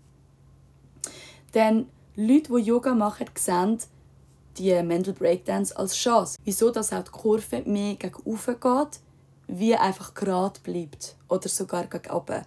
Denn 1.54 1.86
Leute, 2.16 2.52
die 2.52 2.62
Yoga 2.62 2.94
machen, 2.94 3.26
sehen 3.36 3.78
die 4.58 4.82
Mental 4.82 5.14
Breakdance 5.14 5.76
als 5.76 5.94
Chance. 5.94 6.38
Wieso, 6.44 6.70
dass 6.70 6.92
auch 6.92 7.04
die 7.04 7.10
Kurve 7.10 7.62
mehr 7.66 7.94
gegen 7.96 8.16
oben 8.24 8.60
geht, 8.60 9.00
wie 9.48 9.76
einfach 9.76 10.14
gerade 10.14 10.58
bleibt 10.60 11.16
oder 11.28 11.48
sogar 11.48 11.86
gegen 11.86 12.10
oben. 12.10 12.42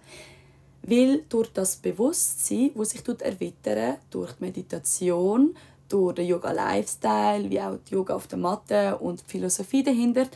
Weil 0.82 1.22
durch 1.28 1.52
das 1.52 1.76
Bewusstsein, 1.76 2.70
das 2.74 2.90
sich 2.90 3.06
erweitern 3.06 3.98
durch 4.10 4.32
die 4.32 4.44
Meditation, 4.44 5.54
durch 5.90 6.14
den 6.14 6.26
Yoga-Lifestyle, 6.26 7.50
wie 7.50 7.60
auch 7.60 7.76
die 7.88 7.94
Yoga 7.94 8.14
auf 8.14 8.26
der 8.28 8.38
Matte 8.38 8.96
und 8.98 9.20
die 9.20 9.30
Philosophie 9.30 9.82
dahinter. 9.82 10.26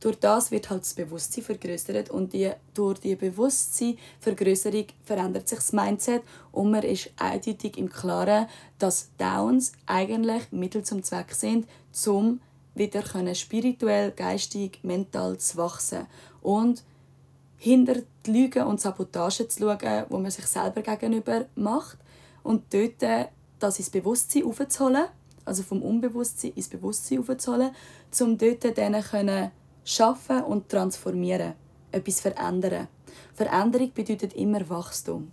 Durch 0.00 0.18
das 0.18 0.50
wird 0.50 0.68
halt 0.68 0.82
das 0.82 0.92
Bewusstsein 0.92 1.44
vergrößert 1.44 2.10
und 2.10 2.34
die, 2.34 2.50
durch 2.74 2.98
die 2.98 3.16
Bewusstseinvergrößerung 3.16 4.86
verändert 5.04 5.48
sich 5.48 5.58
das 5.60 5.72
Mindset 5.72 6.22
und 6.52 6.72
man 6.72 6.82
ist 6.82 7.10
eindeutig 7.16 7.78
im 7.78 7.88
Klaren, 7.88 8.46
dass 8.78 9.08
Downs 9.16 9.72
eigentlich 9.86 10.50
Mittel 10.50 10.82
zum 10.82 11.02
Zweck 11.02 11.32
sind, 11.32 11.66
um 12.06 12.40
wieder 12.74 13.02
spirituell, 13.34 14.10
geistig, 14.10 14.80
mental 14.82 15.38
zu 15.38 15.56
wachsen 15.56 16.06
und 16.42 16.82
hinter 17.56 18.02
die 18.26 18.30
Lügen 18.30 18.64
und 18.64 18.80
Sabotage 18.80 19.48
zu 19.48 19.60
schauen, 19.60 20.04
wo 20.10 20.18
man 20.18 20.30
sich 20.30 20.46
selber 20.46 20.82
gegenüber 20.82 21.46
macht 21.54 21.98
und 22.42 22.64
dort 22.74 23.30
das 23.64 23.78
ins 23.78 23.90
Bewusstsein 23.90 24.44
aufzuholen, 24.44 25.06
also 25.44 25.62
vom 25.62 25.82
Unbewusstsein 25.82 26.52
ins 26.52 26.68
Bewusstsein 26.68 27.18
aufzuholen, 27.20 27.70
um 28.20 28.38
dort 28.38 28.78
dann 28.78 29.50
schaffen 29.84 30.42
und 30.44 30.68
transformieren, 30.68 31.54
etwas 31.92 32.20
verändern. 32.20 32.88
Veränderung 33.34 33.92
bedeutet 33.92 34.34
immer 34.34 34.68
Wachstum. 34.68 35.30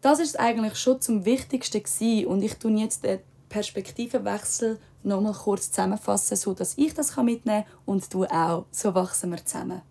Das 0.00 0.18
ist 0.18 0.38
eigentlich 0.38 0.76
schon 0.76 1.00
zum 1.00 1.24
Wichtigsten 1.24 1.82
gewesen. 1.82 2.26
und 2.26 2.42
ich 2.42 2.54
tue 2.54 2.72
jetzt 2.72 3.04
den 3.04 3.20
Perspektivenwechsel 3.48 4.78
noch 5.04 5.20
mal 5.20 5.32
kurz 5.32 5.70
zusammenfassen, 5.70 6.36
so 6.36 6.54
dass 6.54 6.76
ich 6.76 6.94
das 6.94 7.16
mitnehmen 7.16 7.64
kann 7.64 7.78
und 7.86 8.12
du 8.12 8.24
auch. 8.24 8.64
So 8.70 8.94
wachsen 8.94 9.30
wir 9.30 9.44
zusammen. 9.44 9.82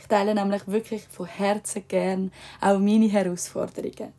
Ich 0.00 0.06
teile 0.08 0.34
nämlich 0.34 0.66
wirklich 0.66 1.06
von 1.08 1.26
Herzen 1.26 1.84
gern 1.86 2.32
auch 2.60 2.78
meine 2.78 3.06
Herausforderungen. 3.06 4.12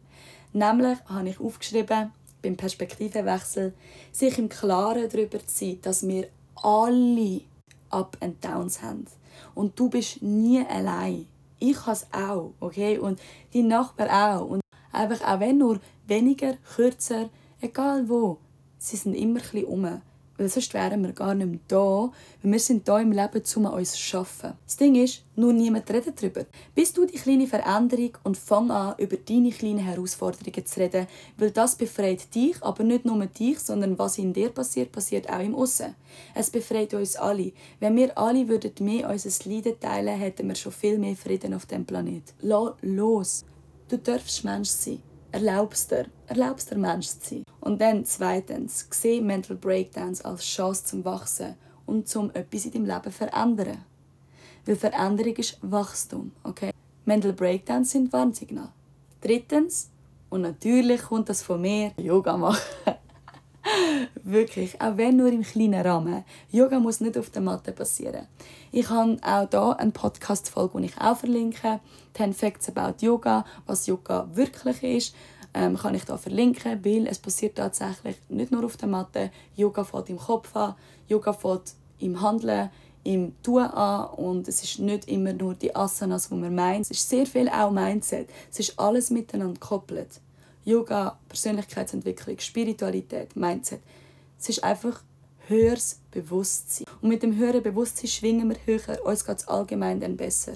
Nämlich 0.54 0.98
habe 1.06 1.30
ich 1.30 1.40
aufgeschrieben, 1.40 2.12
beim 2.43 2.56
Perspektivenwechsel, 2.56 3.73
sich 4.12 4.38
im 4.38 4.49
Klaren 4.49 5.10
darüber 5.10 5.39
zu 5.39 5.65
sein, 5.65 5.79
dass 5.82 6.08
wir 6.08 6.27
alle 6.56 7.41
Up 7.89 8.17
and 8.19 8.43
Downs 8.43 8.84
haben. 8.84 9.08
Und 9.56 9.79
du 9.79 9.89
bist 9.89 10.21
nie 10.21 10.63
allein. 10.65 11.25
Ich 11.60 11.79
habe 11.86 11.93
es 11.93 12.08
auch, 12.12 12.53
okay? 12.60 12.99
Und 12.99 13.19
die 13.53 13.63
Nachbarn 13.63 14.10
auch. 14.10 14.45
Und 14.47 14.62
einfach 14.91 15.25
auch 15.25 15.39
wenn 15.39 15.58
nur 15.58 15.79
weniger, 16.08 16.56
kürzer, 16.75 17.29
egal 17.62 18.08
wo, 18.10 18.38
sie 18.77 18.97
sind 18.97 19.15
immer 19.15 19.39
ein 19.39 19.43
bisschen 19.43 19.65
um. 19.65 20.01
Weil 20.38 20.50
sonst 20.50 20.74
wären 20.74 21.04
wir 21.04 21.13
gar 21.13 21.36
nicht 21.36 21.48
mehr 21.48 21.60
da, 21.67 22.12
weil 22.41 22.52
wir 22.52 22.60
sind 22.60 22.88
da 22.88 23.00
im 23.00 23.12
Leben, 23.12 23.41
um 23.56 23.65
uns 23.65 23.91
zu 23.91 23.98
schaffen. 24.00 24.54
Das 24.65 24.78
Ding 24.78 24.96
ist, 24.96 25.24
nur 25.36 25.54
niemand 25.54 25.89
redet 25.91 26.22
darüber. 26.22 26.46
Bist 26.74 26.98
du 26.98 27.06
die 27.06 27.17
kleine 27.17 27.46
Veränderung 27.46 28.17
und 28.24 28.38
fang 28.38 28.72
an, 28.72 28.96
über 28.98 29.17
deine 29.17 29.52
kleinen 29.52 29.80
Herausforderungen 29.80 30.65
zu 30.65 30.80
reden, 30.80 31.08
weil 31.38 31.52
das 31.52 31.76
befreit 31.76 32.34
dich, 32.34 32.56
aber 32.62 32.84
nicht 32.84 33.06
nur 33.06 33.24
dich, 33.28 33.60
sondern 33.60 34.00
was 34.00 34.17
in 34.17 34.34
dir 34.34 34.50
passiert, 34.50 34.91
passiert 34.91 35.30
auch 35.30 35.39
im 35.39 35.54
Aussen. 35.54 35.96
Es 36.34 36.50
befreit 36.50 36.93
uns 36.96 37.15
alle. 37.15 37.52
Wenn 37.80 37.96
wir 37.96 38.17
alle 38.17 38.48
würden 38.48 38.74
mehr 38.80 39.10
unser 39.10 39.50
Leiden 39.50 39.80
teilen, 39.80 40.17
hätten 40.17 40.48
wir 40.48 40.56
schon 40.56 40.72
viel 40.72 40.98
mehr 40.98 41.15
Frieden 41.15 41.54
auf 41.54 41.67
dem 41.67 41.86
Planet. 41.86 42.24
Lass 42.41 42.74
los. 42.82 43.46
Du 43.88 43.98
darfst 43.98 44.43
Mensch 44.43 44.69
sein. 44.69 45.12
Erlaubst 45.34 45.89
dir, 45.89 46.06
erlaubst 46.28 46.69
dir 46.69 46.78
Mensch 46.78 47.08
zu 47.08 47.19
sein. 47.19 47.43
Und 47.60 47.82
dann 47.82 48.06
zweitens, 48.06 48.88
sehe 48.91 49.19
Mental 49.19 49.58
Breakdowns 49.58 50.24
als 50.24 50.43
Chance 50.46 50.86
zum 50.86 51.04
Wachsen 51.06 51.56
und 51.88 52.08
zum 52.08 52.30
etwas 52.36 52.65
in 52.65 52.72
deinem 52.72 52.86
Leben 52.86 53.12
verändern. 53.12 53.84
Weil 54.63 54.76
Veränderung 54.76 55.36
ist 55.36 55.58
Wachstum, 55.63 56.34
okay? 56.43 56.69
Mental 57.06 57.34
Breakdowns 57.34 57.89
sind 57.89 58.13
Warnsignal. 58.13 58.69
Drittens, 59.22 59.89
und 60.30 60.41
natürlich 60.41 61.02
kommt 61.02 61.30
das 61.30 61.41
von 61.41 61.60
mir, 61.60 61.93
Yoga 61.98 62.38
machen. 62.38 62.62
Wirklich, 64.23 64.80
auch 64.82 64.97
wenn 64.97 65.17
nur 65.17 65.30
im 65.30 65.43
kleinen 65.43 65.86
Rahmen. 65.86 66.23
Yoga 66.52 66.80
muss 66.80 66.99
nicht 66.99 67.17
auf 67.17 67.30
der 67.30 67.41
Matte 67.41 67.71
passieren. 67.71 68.28
Ich 68.71 68.89
habe 68.89 69.17
auch 69.21 69.47
hier 69.49 69.80
eine 69.80 69.91
Podcast-Folge, 69.91 70.82
die 70.82 70.86
ich 70.88 70.97
auch 70.99 71.17
verlinke. 71.17 71.80
10 72.13 72.34
Facts 72.34 72.69
about 72.69 73.04
Yoga, 73.04 73.45
was 73.65 73.88
Yoga 73.88 74.28
wirklich 74.34 74.84
ist, 74.84 75.15
ähm, 75.54 75.78
kann 75.78 75.95
ich 75.95 76.06
da 76.06 76.17
verlinken, 76.17 76.84
weil 76.84 77.08
es 77.08 77.19
passiert 77.19 77.58
tatsächlich 77.58 78.17
nicht 78.30 78.52
nur 78.52 78.65
auf 78.65 78.78
der 78.78 78.88
Matte. 78.88 79.32
Yoga 79.56 79.84
fällt 79.84 80.10
im 80.10 80.17
Kopf 80.17 80.56
an, 80.56 80.76
Yoga 81.08 81.34
fällt 81.34 81.73
im 81.99 82.21
Handeln, 82.21 82.69
im 83.04 83.34
Tun 83.43 83.63
an 83.63 84.10
und 84.15 84.47
es 84.47 84.63
ist 84.63 84.80
nicht 84.80 85.08
immer 85.08 85.34
nur 85.34 85.56
die 85.56 85.76
Asanas, 85.76 86.30
die 86.30 86.36
man 86.36 86.56
meint. 86.56 86.86
Es 86.86 86.91
ist 86.91 87.10
sehr 87.10 87.26
viel 87.26 87.49
auch 87.49 87.71
Mindset. 87.71 88.30
Es 88.52 88.60
ist 88.60 88.80
alles 88.80 89.10
miteinander 89.10 89.60
gekoppelt. 89.60 90.21
Yoga, 90.65 91.17
Persönlichkeitsentwicklung, 91.28 92.39
Spiritualität, 92.39 93.36
Mindset. 93.36 93.82
Es 94.39 94.49
ist 94.49 94.63
einfach 94.63 95.02
höheres 95.47 95.99
Bewusstsein. 96.12 96.86
Und 97.02 97.10
mit 97.10 97.23
dem 97.23 97.38
höheren 97.38 97.63
Bewusstsein 97.63 98.08
schwingen 98.08 98.49
wir 98.49 98.58
höher, 98.65 99.06
uns 99.06 99.26
geht 99.26 99.38
es 99.38 99.47
allgemein 99.47 99.99
dann 99.99 100.17
besser. 100.17 100.54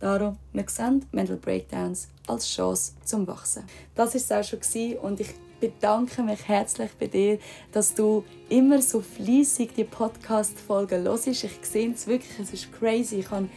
Darum, 0.00 0.36
wir 0.52 0.64
sehen 0.68 1.04
Mental 1.12 1.36
Breakdowns 1.36 2.08
als 2.26 2.48
Chance 2.48 2.92
zum 3.04 3.26
Wachsen. 3.26 3.64
Das 3.94 4.14
war 4.14 4.40
es 4.40 4.54
auch 4.54 4.60
schon 4.60 4.96
und 4.98 5.18
ich 5.18 5.34
bedanke 5.60 6.22
mich 6.22 6.46
herzlich 6.46 6.90
bei 7.00 7.08
dir, 7.08 7.38
dass 7.72 7.94
du 7.94 8.24
immer 8.48 8.80
so 8.80 9.00
fließig 9.00 9.70
die 9.76 9.84
Podcast-Folgen 9.84 11.02
hörst. 11.02 11.26
Ich 11.26 11.50
sehe 11.62 11.92
es 11.92 12.06
wirklich, 12.06 12.38
es 12.38 12.52
ist 12.52 12.72
crazy. 12.72 13.16
Ich 13.16 13.30
habe 13.30 13.48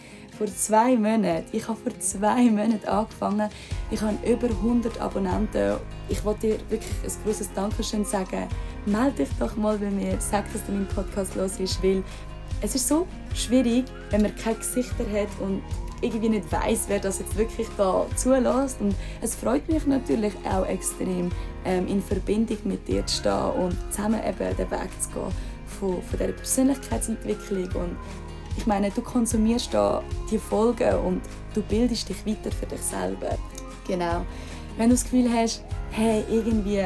vor 0.41 0.55
zwei 0.55 0.95
Monaten, 0.95 1.45
ich 1.51 1.67
habe 1.67 1.77
vor 1.79 1.99
zwei 1.99 2.49
Monaten 2.49 2.87
angefangen. 2.87 3.47
Ich 3.91 4.01
habe 4.01 4.17
über 4.27 4.47
100 4.47 4.99
Abonnenten. 4.99 5.77
Ich 6.09 6.25
wollte 6.25 6.47
dir 6.47 6.59
wirklich 6.69 6.91
ein 7.03 7.23
großes 7.23 7.53
Dankeschön 7.53 8.03
sagen. 8.03 8.47
Melde 8.87 9.17
dich 9.17 9.29
doch 9.39 9.55
mal 9.55 9.77
bei 9.77 9.91
mir, 9.91 10.19
sag, 10.19 10.51
dass 10.51 10.65
du 10.65 10.71
meinen 10.71 10.87
Podcast 10.87 11.35
hörst, 11.35 11.59
weil 11.83 12.03
es 12.59 12.73
ist 12.73 12.87
so 12.87 13.05
schwierig, 13.35 13.85
wenn 14.09 14.23
man 14.23 14.35
keine 14.35 14.55
Gesichter 14.55 15.05
hat 15.13 15.29
und 15.41 15.61
irgendwie 16.01 16.29
nicht 16.29 16.51
weiß, 16.51 16.85
wer 16.87 16.97
das 16.97 17.19
jetzt 17.19 17.37
wirklich 17.37 17.67
da 17.77 18.07
zulässt. 18.15 18.81
Und 18.81 18.95
es 19.21 19.35
freut 19.35 19.69
mich 19.69 19.85
natürlich 19.85 20.33
auch 20.43 20.65
extrem, 20.65 21.31
ähm, 21.65 21.85
in 21.85 22.01
Verbindung 22.01 22.57
mit 22.63 22.87
dir 22.87 23.05
zu 23.05 23.17
stehen 23.17 23.51
und 23.63 23.77
zusammen 23.91 24.19
eben 24.27 24.57
den 24.57 24.71
Weg 24.71 24.89
zu 25.03 25.09
gehen 25.11 25.31
von, 25.79 26.01
von 26.01 26.17
dieser 26.19 26.31
Persönlichkeitsentwicklung. 26.31 27.69
Und 27.79 27.97
ich 28.57 28.67
meine, 28.67 28.91
du 28.91 29.01
konsumierst 29.01 29.73
da 29.73 30.03
die 30.29 30.37
Folgen 30.37 30.95
und 30.99 31.21
du 31.53 31.61
bildest 31.61 32.09
dich 32.09 32.25
weiter 32.25 32.51
für 32.51 32.65
dich 32.65 32.81
selber. 32.81 33.37
Genau. 33.87 34.25
Wenn 34.77 34.89
du 34.89 34.95
das 34.95 35.03
Gefühl 35.03 35.29
hast, 35.33 35.63
hey, 35.91 36.23
irgendwie, 36.29 36.83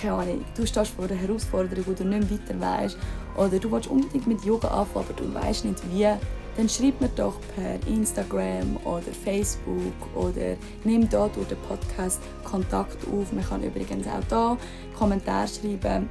keine 0.00 0.14
Ahnung, 0.14 0.44
du 0.56 0.66
stehst 0.66 0.92
vor 0.92 1.04
einer 1.04 1.14
Herausforderung, 1.14 1.84
wo 1.86 1.92
du 1.92 2.04
nicht 2.04 2.30
weiter 2.30 2.60
weißt, 2.60 2.96
oder 3.36 3.58
du 3.58 3.70
willst 3.70 3.88
unbedingt 3.88 4.26
mit 4.26 4.44
Yoga 4.44 4.68
anfangen, 4.68 5.06
aber 5.08 5.14
du 5.14 5.34
weißt 5.34 5.64
nicht 5.64 5.82
wie, 5.92 6.08
dann 6.56 6.68
schreib 6.68 7.00
mir 7.00 7.08
doch 7.16 7.34
per 7.54 7.78
Instagram 7.86 8.76
oder 8.84 9.12
Facebook 9.24 9.94
oder 10.14 10.56
nimm 10.84 11.08
da 11.08 11.28
durch 11.28 11.48
den 11.48 11.58
Podcast 11.68 12.20
Kontakt 12.44 12.98
auf. 13.08 13.32
Man 13.32 13.44
kann 13.44 13.62
übrigens 13.62 14.06
auch 14.06 14.24
da 14.28 14.58
Kommentare 14.98 15.48
schreiben, 15.48 16.10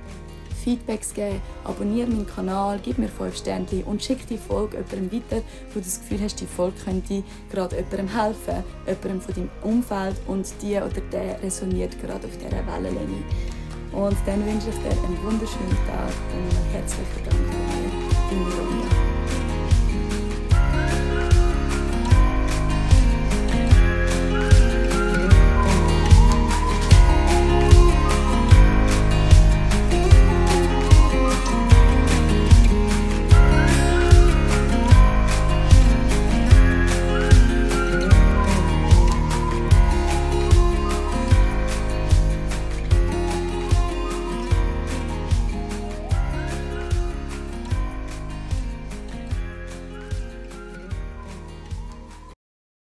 Feedbacks 0.63 1.13
geben, 1.13 1.41
abonniere 1.63 2.07
meinen 2.07 2.27
Kanal, 2.27 2.79
gib 2.83 2.97
mir 2.97 3.07
5 3.07 3.35
Sterne 3.35 3.83
und 3.85 4.03
schick 4.03 4.27
die 4.27 4.37
Folge 4.37 4.77
jemandem 4.77 5.11
weiter, 5.11 5.41
wo 5.73 5.79
du 5.79 5.85
das 5.85 5.99
Gefühl 5.99 6.21
hast, 6.21 6.39
die 6.39 6.45
Folge 6.45 6.77
könnte 6.83 7.23
gerade 7.51 7.75
jemandem 7.75 8.07
helfen, 8.07 8.63
jemandem 8.85 9.21
von 9.21 9.35
deinem 9.35 9.49
Umfeld 9.63 10.15
und 10.27 10.47
die 10.61 10.75
oder 10.75 11.01
der 11.11 11.41
resoniert 11.41 11.99
gerade 12.01 12.27
auf 12.27 12.37
dieser 12.37 12.65
Wellenlänge. 12.67 13.23
Und 13.91 14.17
dann 14.25 14.45
wünsche 14.45 14.69
ich 14.69 14.75
dir 14.75 14.91
einen 14.91 15.17
wunderschönen 15.23 15.77
Tag 15.87 16.13
und 16.33 16.73
herzlichen 16.73 17.23
Dank 17.25 17.39
mir, 17.39 17.91
deine 18.29 18.43
Romina. 18.55 18.90